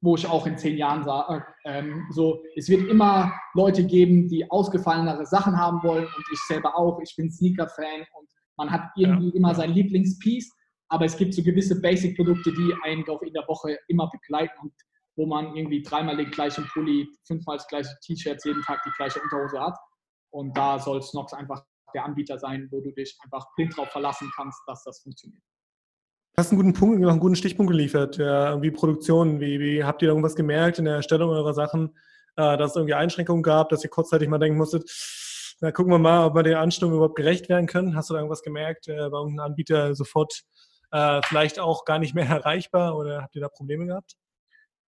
wo 0.00 0.16
ich 0.16 0.26
auch 0.26 0.46
in 0.46 0.58
zehn 0.58 0.76
Jahren 0.76 1.04
sage, 1.04 1.44
ähm, 1.64 2.06
so, 2.10 2.42
es 2.56 2.68
wird 2.68 2.88
immer 2.88 3.32
Leute 3.54 3.84
geben, 3.86 4.28
die 4.28 4.50
ausgefallenere 4.50 5.26
Sachen 5.26 5.56
haben 5.56 5.82
wollen 5.82 6.06
und 6.06 6.24
ich 6.32 6.40
selber 6.48 6.76
auch. 6.76 7.00
Ich 7.00 7.14
bin 7.16 7.30
Sneaker-Fan 7.30 8.00
und 8.18 8.28
man 8.56 8.70
hat 8.70 8.90
irgendwie 8.96 9.28
ja. 9.28 9.34
immer 9.34 9.54
sein 9.54 9.70
Lieblingspiece, 9.70 10.52
aber 10.88 11.04
es 11.04 11.16
gibt 11.16 11.34
so 11.34 11.42
gewisse 11.42 11.80
Basic-Produkte, 11.80 12.52
die 12.52 12.74
einen 12.84 13.04
doch 13.04 13.22
in 13.22 13.32
der 13.32 13.46
Woche 13.46 13.78
immer 13.88 14.10
begleiten 14.10 14.58
und 14.60 14.72
wo 15.16 15.26
man 15.26 15.54
irgendwie 15.54 15.82
dreimal 15.82 16.16
den 16.16 16.30
gleichen 16.30 16.66
Pulli, 16.72 17.08
fünfmal 17.26 17.56
das 17.56 17.68
gleiche 17.68 17.96
T-Shirt, 18.04 18.44
jeden 18.44 18.62
Tag 18.62 18.82
die 18.84 18.90
gleiche 18.96 19.20
Unterhose 19.20 19.60
hat. 19.60 19.76
Und 20.30 20.56
da 20.56 20.78
soll 20.78 21.00
Snox 21.00 21.32
einfach 21.32 21.64
der 21.96 22.04
Anbieter 22.04 22.38
sein, 22.38 22.68
wo 22.70 22.80
du 22.80 22.92
dich 22.92 23.18
einfach 23.24 23.46
blind 23.56 23.76
drauf 23.76 23.88
verlassen 23.88 24.30
kannst, 24.36 24.60
dass 24.66 24.84
das 24.84 25.00
funktioniert. 25.00 25.42
hast 26.36 26.52
einen 26.52 26.60
guten 26.60 26.74
Punkt, 26.74 27.00
noch 27.00 27.10
einen 27.10 27.20
guten 27.20 27.36
Stichpunkt 27.36 27.72
geliefert. 27.72 28.18
Ja, 28.18 28.50
irgendwie 28.50 28.70
Produktion. 28.70 29.40
Wie, 29.40 29.58
wie 29.58 29.84
habt 29.84 30.02
ihr 30.02 30.08
irgendwas 30.08 30.36
gemerkt 30.36 30.78
in 30.78 30.84
der 30.84 30.96
Erstellung 30.96 31.30
eurer 31.30 31.54
Sachen, 31.54 31.96
äh, 32.36 32.56
dass 32.56 32.70
es 32.70 32.76
irgendwie 32.76 32.94
Einschränkungen 32.94 33.42
gab, 33.42 33.70
dass 33.70 33.82
ihr 33.82 33.90
kurzzeitig 33.90 34.28
mal 34.28 34.38
denken 34.38 34.58
musstet, 34.58 34.84
na, 35.60 35.72
gucken 35.72 35.90
wir 35.90 35.98
mal, 35.98 36.26
ob 36.26 36.34
wir 36.34 36.42
den 36.42 36.56
Anstrengungen 36.56 36.98
überhaupt 36.98 37.16
gerecht 37.16 37.48
werden 37.48 37.66
können. 37.66 37.96
Hast 37.96 38.10
du 38.10 38.14
da 38.14 38.20
irgendwas 38.20 38.42
gemerkt? 38.42 38.88
Äh, 38.88 39.10
war 39.10 39.22
irgendein 39.22 39.46
Anbieter 39.46 39.94
sofort 39.94 40.42
äh, 40.92 41.22
vielleicht 41.24 41.58
auch 41.58 41.84
gar 41.86 41.98
nicht 41.98 42.14
mehr 42.14 42.26
erreichbar 42.28 42.96
oder 42.96 43.22
habt 43.22 43.34
ihr 43.34 43.40
da 43.40 43.48
Probleme 43.48 43.86
gehabt? 43.86 44.16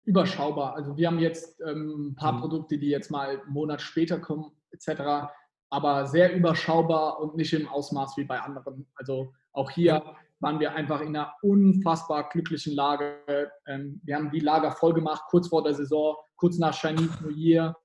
Überschaubar. 0.05 0.75
Also 0.75 0.95
wir 0.95 1.07
haben 1.07 1.19
jetzt 1.19 1.59
ähm, 1.61 2.09
ein 2.09 2.15
paar 2.15 2.33
mhm. 2.33 2.41
Produkte, 2.41 2.77
die 2.77 2.89
jetzt 2.89 3.09
mal 3.09 3.41
einen 3.41 3.51
Monat 3.51 3.81
später 3.81 4.19
kommen, 4.19 4.51
etc. 4.71 5.31
Aber 5.69 6.07
sehr 6.07 6.33
überschaubar 6.33 7.19
und 7.19 7.35
nicht 7.35 7.53
im 7.53 7.67
Ausmaß 7.67 8.17
wie 8.17 8.23
bei 8.23 8.39
anderen. 8.39 8.87
Also 8.95 9.33
auch 9.53 9.69
hier 9.69 10.15
waren 10.39 10.59
wir 10.59 10.73
einfach 10.73 11.01
in 11.01 11.15
einer 11.15 11.33
unfassbar 11.41 12.29
glücklichen 12.29 12.73
Lage. 12.73 13.51
Ähm, 13.67 13.99
wir 14.03 14.15
haben 14.15 14.31
die 14.31 14.39
Lager 14.39 14.71
voll 14.71 14.93
gemacht, 14.93 15.23
kurz 15.29 15.49
vor 15.49 15.63
der 15.63 15.73
Saison, 15.73 16.15
kurz 16.37 16.57
nach 16.57 16.73
Chinese 16.73 17.21
New 17.21 17.29
Year. 17.29 17.75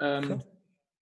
Ähm, 0.00 0.42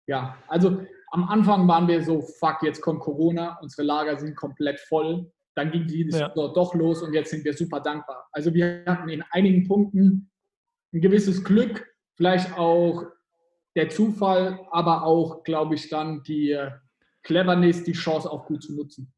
ja, 0.06 0.36
also 0.48 0.82
am 1.10 1.28
Anfang 1.28 1.68
waren 1.68 1.86
wir 1.86 2.02
so, 2.02 2.22
fuck, 2.22 2.62
jetzt 2.62 2.80
kommt 2.80 3.00
Corona, 3.00 3.58
unsere 3.60 3.86
Lager 3.86 4.18
sind 4.18 4.34
komplett 4.34 4.80
voll. 4.80 5.30
Dann 5.54 5.70
ging 5.70 5.86
die 5.86 6.08
ja. 6.10 6.28
doch 6.30 6.74
los 6.74 7.02
und 7.02 7.12
jetzt 7.12 7.30
sind 7.30 7.44
wir 7.44 7.54
super 7.54 7.80
dankbar. 7.80 8.26
Also 8.32 8.52
wir 8.52 8.82
hatten 8.86 9.08
in 9.08 9.22
einigen 9.30 9.68
Punkten 9.68 10.30
ein 10.92 11.00
gewisses 11.00 11.44
Glück, 11.44 11.86
vielleicht 12.16 12.58
auch 12.58 13.04
der 13.74 13.88
Zufall, 13.88 14.66
aber 14.70 15.02
auch, 15.02 15.42
glaube 15.42 15.74
ich, 15.74 15.88
dann 15.88 16.22
die 16.22 16.50
äh, 16.50 16.70
Cleverness, 17.22 17.84
die 17.84 17.92
Chance 17.92 18.30
auch 18.30 18.46
gut 18.46 18.62
zu 18.62 18.74
nutzen. 18.74 19.12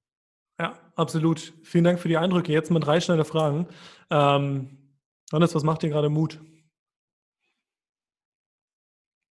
Ja, 0.59 0.79
absolut. 0.95 1.53
Vielen 1.63 1.85
Dank 1.85 2.01
für 2.01 2.09
die 2.09 2.17
Eindrücke. 2.17 2.53
Jetzt 2.53 2.71
mal 2.71 2.81
drei 2.81 3.01
schnelle 3.01 3.25
Fragen. 3.25 3.69
Ähm, 4.11 4.79
Hannes, 5.33 5.55
was 5.55 5.65
macht 5.65 5.83
dir 5.83 5.91
gerade 5.91 6.09
Mut? 6.09 6.41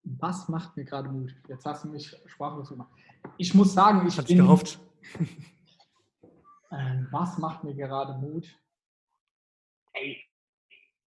Was 0.03 0.49
macht 0.49 0.75
mir 0.75 0.83
gerade 0.83 1.09
Mut? 1.09 1.33
Jetzt 1.47 1.65
hast 1.65 1.85
du 1.85 1.89
mich 1.89 2.13
sprachlos 2.25 2.69
gemacht. 2.69 2.91
Ich 3.37 3.53
muss 3.53 3.73
sagen, 3.73 4.05
ich 4.07 4.17
Hat 4.17 4.27
bin... 4.27 4.37
gehofft. 4.37 4.79
Äh, 6.71 7.03
was 7.11 7.37
macht 7.37 7.63
mir 7.63 7.75
gerade 7.75 8.13
Mut? 8.17 8.47
Ey, 9.93 10.19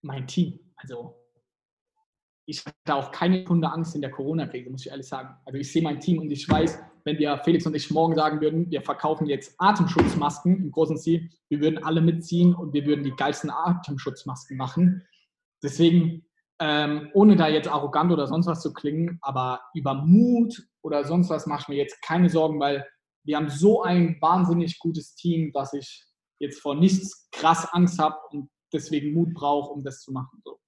mein 0.03 0.27
Team. 0.27 0.61
Also, 0.77 1.24
ich 2.47 2.65
hatte 2.65 2.95
auch 2.95 3.11
keine 3.11 3.45
Kunde 3.45 3.71
Angst 3.71 3.95
in 3.95 4.01
der 4.01 4.11
Corona-Krise, 4.11 4.71
muss 4.71 4.85
ich 4.85 4.91
ehrlich 4.91 5.09
sagen. 5.09 5.35
Also, 5.45 5.59
ich 5.59 5.73
sehe 5.73 5.83
mein 5.83 6.01
Team 6.01 6.19
und 6.19 6.31
ich 6.31 6.49
weiß, 6.49 6.79
wenn 7.05 7.19
wir 7.19 7.39
Felix 7.39 7.67
und 7.67 7.75
ich 7.75 7.91
morgen 7.91 8.15
sagen 8.15 8.41
würden, 8.41 8.71
wir 8.71 8.83
verkaufen 8.83 9.27
jetzt 9.27 9.55
Atemschutzmasken 9.59 10.57
im 10.57 10.71
großen 10.71 10.97
Stil, 10.97 11.31
wir 11.49 11.61
würden 11.61 11.83
alle 11.85 12.01
mitziehen 12.01 12.55
und 12.55 12.73
wir 12.73 12.87
würden 12.87 13.05
die 13.05 13.13
geilsten 13.13 13.51
Atemschutzmasken 13.51 14.57
machen. 14.57 15.03
Deswegen 15.63 16.25
ähm, 16.61 17.11
ohne 17.15 17.37
da 17.37 17.49
jetzt 17.49 17.69
arrogant 17.69 18.13
oder 18.13 18.27
sonst 18.27 18.47
was 18.47 18.63
zu 18.63 18.73
klingen, 18.73 19.19
aber 19.23 19.61
über 19.75 19.95
Mut 19.95 20.67
oder 20.83 21.05
sonst 21.05 21.31
was 21.31 21.47
mache 21.47 21.63
ich 21.63 21.69
mir 21.69 21.77
jetzt 21.77 22.01
keine 22.03 22.31
Sorgen, 22.31 22.61
weil 22.61 22.87
wir 23.25 23.37
haben 23.37 23.49
so 23.49 23.83
ein 23.83 24.17
wahnsinnig 24.21 24.79
gutes 24.79 25.15
Team, 25.15 25.53
dass 25.53 25.73
ich 25.73 26.05
jetzt 26.39 26.61
vor 26.61 26.75
nichts 26.75 27.29
krass 27.33 27.67
Angst 27.73 27.99
habe 27.99 28.17
und 28.31 28.51
deswegen 28.73 29.15
Mut 29.15 29.35
brauche, 29.35 29.73
um 29.73 29.83
das 29.83 30.01
zu 30.01 30.13
machen. 30.13 30.41
So. 30.45 30.59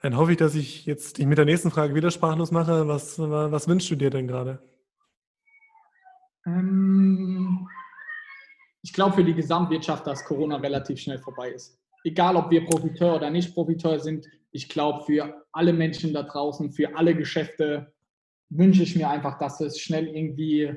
Dann 0.00 0.16
hoffe 0.16 0.32
ich, 0.32 0.38
dass 0.38 0.54
ich 0.54 0.86
jetzt 0.86 1.18
dich 1.18 1.26
mit 1.26 1.36
der 1.36 1.44
nächsten 1.44 1.70
Frage 1.70 1.94
wieder 1.94 2.10
sprachlos 2.10 2.50
mache. 2.50 2.88
Was, 2.88 3.18
was 3.18 3.68
wünschst 3.68 3.90
du 3.90 3.96
dir 3.96 4.10
denn 4.10 4.26
gerade? 4.26 4.62
Ähm, 6.46 7.68
ich 8.82 8.94
glaube 8.94 9.16
für 9.16 9.24
die 9.24 9.34
Gesamtwirtschaft, 9.34 10.06
dass 10.06 10.24
Corona 10.24 10.56
relativ 10.56 11.00
schnell 11.00 11.18
vorbei 11.18 11.50
ist. 11.50 11.78
Egal, 12.02 12.36
ob 12.36 12.50
wir 12.50 12.64
Profiteur 12.64 13.16
oder 13.16 13.28
nicht 13.28 13.54
Profiteur 13.54 14.00
sind, 14.00 14.26
ich 14.52 14.70
glaube, 14.70 15.04
für 15.04 15.46
alle 15.52 15.72
Menschen 15.72 16.14
da 16.14 16.22
draußen, 16.22 16.72
für 16.72 16.96
alle 16.96 17.14
Geschäfte 17.14 17.92
wünsche 18.48 18.82
ich 18.82 18.96
mir 18.96 19.08
einfach, 19.08 19.38
dass 19.38 19.60
es 19.60 19.78
schnell 19.78 20.08
irgendwie 20.08 20.72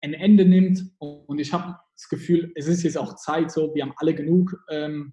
ein 0.00 0.14
Ende 0.14 0.46
nimmt. 0.46 0.84
Und 0.98 1.38
ich 1.38 1.52
habe 1.52 1.76
das 1.94 2.08
Gefühl, 2.08 2.52
es 2.54 2.68
ist 2.68 2.84
jetzt 2.84 2.96
auch 2.96 3.16
Zeit 3.16 3.50
so, 3.50 3.74
wir 3.74 3.82
haben 3.82 3.92
alle 3.96 4.14
genug. 4.14 4.56
Ähm, 4.70 5.12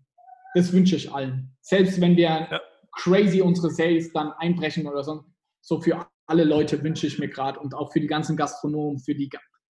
das 0.53 0.71
wünsche 0.71 0.95
ich 0.95 1.11
allen. 1.11 1.51
Selbst 1.59 1.99
wenn 1.99 2.15
wir 2.15 2.47
ja. 2.49 2.61
Crazy 2.97 3.41
unsere 3.41 3.69
Sales 3.69 4.11
dann 4.11 4.31
einbrechen 4.33 4.87
oder 4.87 5.03
so, 5.03 5.23
so 5.61 5.81
für 5.81 6.07
alle 6.27 6.43
Leute 6.43 6.83
wünsche 6.83 7.07
ich 7.07 7.19
mir 7.19 7.29
gerade 7.29 7.59
und 7.59 7.73
auch 7.73 7.91
für 7.91 8.01
die 8.01 8.07
ganzen 8.07 8.35
Gastronomen, 8.35 8.99
für 8.99 9.15
die, 9.15 9.29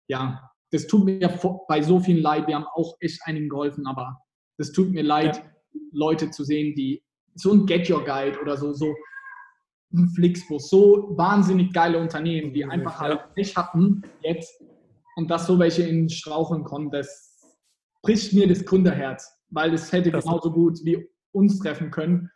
ja, 0.08 0.50
das 0.70 0.86
tut 0.86 1.04
mir 1.04 1.38
bei 1.68 1.82
so 1.82 2.00
vielen 2.00 2.22
leid. 2.22 2.46
Wir 2.46 2.56
haben 2.56 2.66
auch 2.74 2.96
echt 3.00 3.20
einigen 3.24 3.48
geholfen, 3.48 3.86
aber 3.86 4.18
das 4.58 4.72
tut 4.72 4.90
mir 4.90 5.02
leid, 5.02 5.36
ja. 5.36 5.50
Leute 5.92 6.30
zu 6.30 6.44
sehen, 6.44 6.74
die 6.74 7.02
so 7.34 7.52
ein 7.52 7.66
Get 7.66 7.90
Your 7.90 8.04
Guide 8.04 8.40
oder 8.40 8.56
so, 8.56 8.72
so 8.72 8.94
ein 9.92 10.08
Flixbus, 10.08 10.68
so 10.68 11.12
wahnsinnig 11.16 11.72
geile 11.72 11.98
Unternehmen, 11.98 12.52
die 12.52 12.64
einfach 12.64 13.00
halt 13.00 13.36
nicht 13.36 13.56
hatten 13.56 14.02
jetzt 14.22 14.62
und 15.16 15.30
dass 15.30 15.46
so 15.46 15.58
welche 15.58 15.82
in 15.84 16.08
Straucheln 16.08 16.64
kommen, 16.64 16.90
das 16.90 17.56
bricht 18.02 18.32
mir 18.32 18.48
das 18.48 18.64
Gründerherz, 18.64 19.32
weil 19.50 19.72
es 19.74 19.92
hätte 19.92 20.10
das 20.10 20.24
genauso 20.24 20.52
gut 20.52 20.84
wie 20.84 21.08
uns 21.32 21.58
treffen 21.58 21.90
können. 21.90 22.30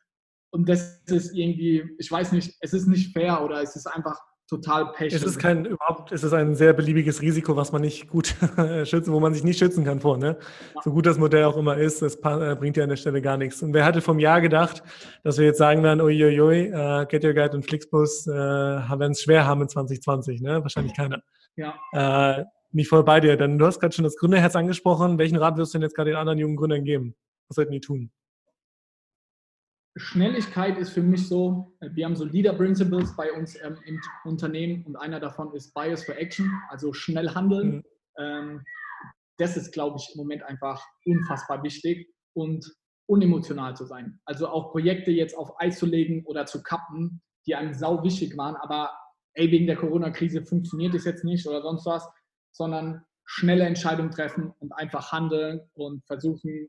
Und 0.50 0.68
das 0.68 1.02
ist 1.06 1.34
irgendwie, 1.34 1.84
ich 1.98 2.10
weiß 2.10 2.32
nicht, 2.32 2.56
es 2.60 2.72
ist 2.72 2.86
nicht 2.86 3.12
fair 3.12 3.42
oder 3.44 3.62
es 3.62 3.76
ist 3.76 3.86
einfach 3.86 4.18
total 4.48 4.92
Pech. 4.92 5.12
Es 5.12 5.22
ist 5.22 5.38
kein 5.38 5.66
überhaupt, 5.66 6.10
es 6.10 6.24
ist 6.24 6.32
ein 6.32 6.54
sehr 6.54 6.72
beliebiges 6.72 7.20
Risiko, 7.20 7.54
was 7.54 7.70
man 7.70 7.82
nicht 7.82 8.08
gut 8.08 8.34
schützen, 8.84 9.12
wo 9.12 9.20
man 9.20 9.34
sich 9.34 9.44
nicht 9.44 9.58
schützen 9.58 9.84
kann 9.84 10.00
vor. 10.00 10.16
Ne? 10.16 10.38
Ja. 10.74 10.82
So 10.82 10.90
gut 10.90 11.06
das 11.06 11.18
Modell 11.18 11.44
auch 11.44 11.56
immer 11.56 11.76
ist, 11.76 12.00
das 12.00 12.16
äh, 12.16 12.56
bringt 12.58 12.76
ja 12.76 12.84
an 12.84 12.88
der 12.88 12.96
Stelle 12.96 13.20
gar 13.20 13.36
nichts. 13.36 13.62
Und 13.62 13.74
wer 13.74 13.84
hatte 13.84 14.00
vom 14.00 14.18
Jahr 14.18 14.40
gedacht, 14.40 14.82
dass 15.22 15.38
wir 15.38 15.44
jetzt 15.44 15.58
sagen 15.58 15.82
werden, 15.82 16.00
uiuiui, 16.00 16.72
uh, 16.72 17.06
Get 17.06 17.24
Your 17.24 17.34
Guide 17.34 17.54
und 17.54 17.64
Flixbus 17.64 18.26
uh, 18.26 18.32
werden 18.32 19.12
es 19.12 19.22
schwer 19.22 19.46
haben 19.46 19.62
in 19.62 19.68
2020, 19.68 20.40
ne? 20.40 20.62
Wahrscheinlich 20.62 20.96
keiner. 20.96 21.22
Ja. 21.56 21.74
Uh, 22.40 22.44
nicht 22.72 22.88
voll 22.88 23.04
bei 23.04 23.20
dir, 23.20 23.36
denn 23.36 23.58
du 23.58 23.66
hast 23.66 23.80
gerade 23.80 23.94
schon 23.94 24.04
das 24.04 24.16
Gründerherz 24.16 24.56
angesprochen. 24.56 25.18
Welchen 25.18 25.36
Rat 25.36 25.56
wirst 25.56 25.74
du 25.74 25.78
denn 25.78 25.82
jetzt 25.86 25.94
gerade 25.94 26.10
den 26.10 26.18
anderen 26.18 26.38
jungen 26.38 26.56
Gründern 26.56 26.84
geben? 26.84 27.14
Was 27.48 27.56
sollten 27.56 27.72
die 27.72 27.80
tun? 27.80 28.10
Schnelligkeit 29.98 30.78
ist 30.78 30.90
für 30.90 31.02
mich 31.02 31.28
so, 31.28 31.76
wir 31.80 32.04
haben 32.04 32.16
so 32.16 32.24
Leader 32.24 32.52
Principles 32.52 33.14
bei 33.16 33.32
uns 33.32 33.56
ähm, 33.62 33.76
im 33.84 34.00
Unternehmen 34.24 34.84
und 34.84 34.96
einer 34.96 35.20
davon 35.20 35.52
ist 35.54 35.74
Bias 35.74 36.04
for 36.04 36.16
Action, 36.16 36.50
also 36.68 36.92
schnell 36.92 37.34
handeln. 37.34 37.76
Mhm. 37.76 37.84
Ähm, 38.18 38.64
das 39.38 39.56
ist, 39.56 39.72
glaube 39.72 39.98
ich, 39.98 40.14
im 40.14 40.18
Moment 40.18 40.42
einfach 40.42 40.84
unfassbar 41.04 41.62
wichtig 41.62 42.12
und 42.34 42.70
unemotional 43.06 43.76
zu 43.76 43.86
sein. 43.86 44.20
Also 44.24 44.48
auch 44.48 44.72
Projekte 44.72 45.10
jetzt 45.10 45.36
auf 45.36 45.60
Eis 45.60 45.78
zu 45.78 45.86
legen 45.86 46.24
oder 46.26 46.46
zu 46.46 46.62
kappen, 46.62 47.22
die 47.46 47.54
einem 47.54 47.72
sau 47.72 48.02
wichtig 48.02 48.36
waren, 48.36 48.56
aber 48.56 48.90
ey, 49.34 49.50
wegen 49.50 49.66
der 49.66 49.76
Corona-Krise 49.76 50.44
funktioniert 50.44 50.94
es 50.94 51.04
jetzt 51.04 51.24
nicht 51.24 51.46
oder 51.46 51.62
sonst 51.62 51.86
was, 51.86 52.08
sondern 52.52 53.04
schnelle 53.24 53.64
Entscheidungen 53.64 54.10
treffen 54.10 54.52
und 54.58 54.72
einfach 54.72 55.12
handeln 55.12 55.60
und 55.74 56.04
versuchen, 56.06 56.68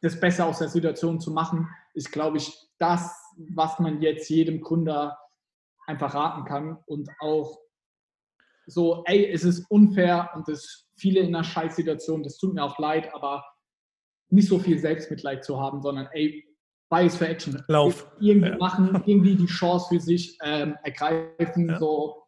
das 0.00 0.18
besser 0.20 0.46
aus 0.46 0.58
der 0.58 0.68
Situation 0.68 1.20
zu 1.20 1.32
machen, 1.32 1.68
ist, 1.94 2.12
glaube 2.12 2.38
ich, 2.38 2.56
das, 2.78 3.12
was 3.54 3.78
man 3.78 4.00
jetzt 4.00 4.28
jedem 4.28 4.60
Gründer 4.60 5.18
einfach 5.86 6.14
raten 6.14 6.44
kann. 6.44 6.78
Und 6.86 7.08
auch 7.20 7.58
so, 8.66 9.02
ey, 9.06 9.30
es 9.30 9.44
ist 9.44 9.70
unfair 9.70 10.30
und 10.34 10.48
es 10.48 10.88
viele 10.96 11.20
in 11.20 11.34
einer 11.34 11.44
Scheißsituation, 11.44 12.22
das 12.22 12.38
tut 12.38 12.54
mir 12.54 12.62
auch 12.62 12.78
leid, 12.78 13.12
aber 13.14 13.44
nicht 14.30 14.48
so 14.48 14.58
viel 14.58 14.78
Selbstmitleid 14.78 15.44
zu 15.44 15.60
haben, 15.60 15.80
sondern 15.80 16.08
ey, 16.12 16.44
Bias 16.90 17.16
for 17.16 17.28
Action. 17.28 17.62
Lauf. 17.68 18.10
Irgendwie 18.20 18.50
ja. 18.50 18.56
machen, 18.58 19.02
irgendwie 19.06 19.36
die 19.36 19.46
Chance 19.46 19.86
für 19.88 20.00
sich 20.00 20.38
ähm, 20.42 20.76
ergreifen, 20.82 21.68
ja. 21.68 21.78
so 21.78 22.22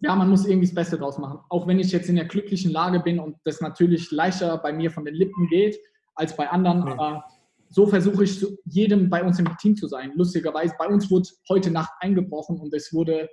ja, 0.00 0.14
man 0.14 0.28
muss 0.28 0.46
irgendwie 0.46 0.66
das 0.66 0.74
Beste 0.74 0.98
draus 0.98 1.18
machen. 1.18 1.40
Auch 1.48 1.66
wenn 1.66 1.78
ich 1.78 1.90
jetzt 1.90 2.08
in 2.08 2.16
der 2.16 2.26
glücklichen 2.26 2.70
Lage 2.70 3.00
bin 3.00 3.18
und 3.18 3.36
das 3.44 3.60
natürlich 3.60 4.10
leichter 4.10 4.58
bei 4.58 4.72
mir 4.72 4.90
von 4.90 5.04
den 5.04 5.14
Lippen 5.14 5.48
geht, 5.48 5.78
als 6.16 6.36
bei 6.36 6.48
anderen. 6.48 6.84
Nee. 6.84 6.90
Aber 6.92 7.24
so 7.68 7.86
versuche 7.86 8.24
ich 8.24 8.38
zu 8.38 8.58
jedem 8.64 9.10
bei 9.10 9.22
uns 9.22 9.38
im 9.38 9.56
Team 9.58 9.76
zu 9.76 9.86
sein. 9.86 10.12
Lustigerweise, 10.14 10.74
bei 10.78 10.88
uns 10.88 11.10
wurde 11.10 11.28
heute 11.48 11.70
Nacht 11.70 11.92
eingebrochen 12.00 12.58
und 12.58 12.72
es 12.74 12.92
wurde 12.92 13.28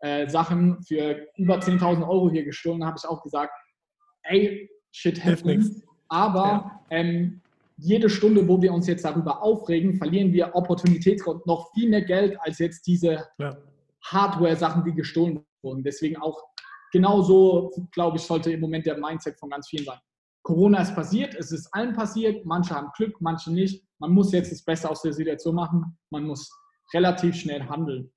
äh, 0.00 0.28
Sachen 0.28 0.82
für 0.82 1.26
über 1.36 1.58
10.000 1.58 2.06
Euro 2.06 2.30
hier 2.30 2.44
gestohlen. 2.44 2.80
Da 2.80 2.86
habe 2.86 2.98
ich 2.98 3.08
auch 3.08 3.22
gesagt, 3.22 3.52
ey, 4.24 4.70
shit 4.92 5.24
happens. 5.24 5.82
Aber 6.08 6.44
ja. 6.44 6.80
ähm, 6.90 7.40
jede 7.78 8.08
Stunde, 8.08 8.46
wo 8.48 8.60
wir 8.60 8.72
uns 8.72 8.86
jetzt 8.86 9.04
darüber 9.04 9.42
aufregen, 9.42 9.96
verlieren 9.96 10.32
wir 10.32 10.54
Opportunitätsgrund 10.54 11.46
noch 11.46 11.72
viel 11.74 11.90
mehr 11.90 12.02
Geld 12.02 12.38
als 12.40 12.58
jetzt 12.58 12.86
diese 12.86 13.26
ja. 13.38 13.56
Hardware-Sachen, 14.04 14.84
die 14.84 14.94
gestohlen 14.94 15.44
wurden. 15.62 15.82
Deswegen 15.82 16.16
auch 16.16 16.42
genauso, 16.92 17.70
glaube 17.92 18.16
ich, 18.16 18.22
sollte 18.22 18.52
im 18.52 18.60
Moment 18.60 18.86
der 18.86 18.98
Mindset 18.98 19.38
von 19.38 19.50
ganz 19.50 19.68
vielen 19.68 19.84
sein. 19.84 19.98
Corona 20.46 20.80
ist 20.80 20.94
passiert, 20.94 21.34
es 21.34 21.50
ist 21.50 21.68
allen 21.74 21.92
passiert, 21.92 22.46
manche 22.46 22.72
haben 22.72 22.92
Glück, 22.96 23.16
manche 23.20 23.52
nicht. 23.52 23.84
Man 23.98 24.12
muss 24.12 24.30
jetzt 24.30 24.52
das 24.52 24.62
Beste 24.62 24.88
aus 24.88 25.02
der 25.02 25.12
Situation 25.12 25.56
machen, 25.56 25.98
man 26.08 26.22
muss 26.22 26.56
relativ 26.94 27.34
schnell 27.34 27.64
handeln. 27.64 28.12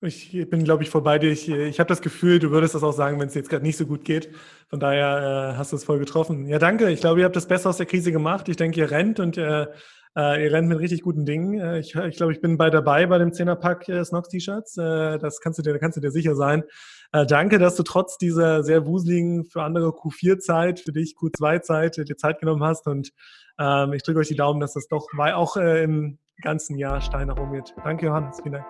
Ich 0.00 0.32
bin, 0.48 0.64
glaube 0.64 0.82
ich, 0.82 0.88
vorbei 0.88 1.18
dir. 1.18 1.30
Ich, 1.30 1.46
ich 1.46 1.78
habe 1.78 1.88
das 1.88 2.00
Gefühl, 2.00 2.38
du 2.38 2.50
würdest 2.50 2.74
das 2.74 2.82
auch 2.82 2.94
sagen, 2.94 3.20
wenn 3.20 3.28
es 3.28 3.34
jetzt 3.34 3.50
gerade 3.50 3.62
nicht 3.62 3.76
so 3.76 3.84
gut 3.84 4.02
geht. 4.06 4.34
Von 4.70 4.80
daher 4.80 5.52
äh, 5.52 5.58
hast 5.58 5.72
du 5.72 5.76
es 5.76 5.84
voll 5.84 5.98
getroffen. 5.98 6.46
Ja, 6.46 6.58
danke. 6.58 6.90
Ich 6.90 7.00
glaube, 7.00 7.20
ihr 7.20 7.26
habt 7.26 7.36
das 7.36 7.46
Beste 7.46 7.68
aus 7.68 7.76
der 7.76 7.84
Krise 7.84 8.12
gemacht. 8.12 8.48
Ich 8.48 8.56
denke, 8.56 8.80
ihr 8.80 8.90
rennt 8.90 9.20
und 9.20 9.36
äh, 9.36 9.66
äh, 10.16 10.44
ihr 10.44 10.52
rennt 10.52 10.68
mit 10.68 10.78
richtig 10.78 11.02
guten 11.02 11.24
Dingen. 11.24 11.58
Äh, 11.60 11.80
ich, 11.80 11.94
ich 11.94 12.16
glaube, 12.16 12.32
ich 12.32 12.40
bin 12.40 12.56
bei 12.56 12.70
dabei 12.70 13.06
bei 13.06 13.18
dem 13.18 13.30
10er-Pack 13.30 13.88
äh, 13.88 14.04
Snox-T-Shirts. 14.04 14.76
Äh, 14.76 15.18
das 15.18 15.40
kannst 15.40 15.58
du 15.58 15.62
dir, 15.62 15.78
kannst 15.78 15.96
du 15.96 16.00
dir 16.00 16.10
sicher 16.10 16.34
sein. 16.34 16.64
Äh, 17.12 17.26
danke, 17.26 17.58
dass 17.58 17.76
du 17.76 17.82
trotz 17.82 18.18
dieser 18.18 18.62
sehr 18.62 18.86
wuseligen, 18.86 19.44
für 19.44 19.62
andere 19.62 19.90
Q4-Zeit, 19.90 20.80
für 20.80 20.92
dich 20.92 21.14
Q2-Zeit, 21.20 21.96
dir 21.96 22.16
Zeit 22.16 22.40
genommen 22.40 22.62
hast. 22.62 22.86
Und 22.86 23.12
ähm, 23.58 23.92
ich 23.92 24.02
drücke 24.02 24.20
euch 24.20 24.28
die 24.28 24.36
Daumen, 24.36 24.60
dass 24.60 24.74
das 24.74 24.88
doch 24.88 25.06
auch 25.18 25.56
äh, 25.56 25.84
im 25.84 26.18
ganzen 26.42 26.76
Jahr 26.76 27.00
steil 27.00 27.26
nach 27.26 27.38
oben 27.38 27.52
geht. 27.52 27.74
Danke, 27.84 28.06
Johannes. 28.06 28.40
Vielen 28.40 28.52
Dank. 28.52 28.66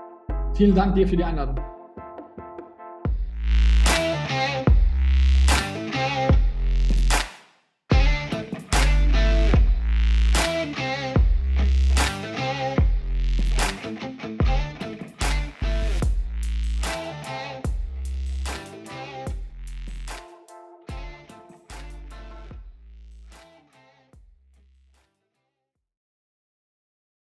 Vielen 0.56 0.74
Dank 0.74 0.94
dir 0.94 1.08
für 1.08 1.16
die 1.16 1.24
Einladung. 1.24 1.79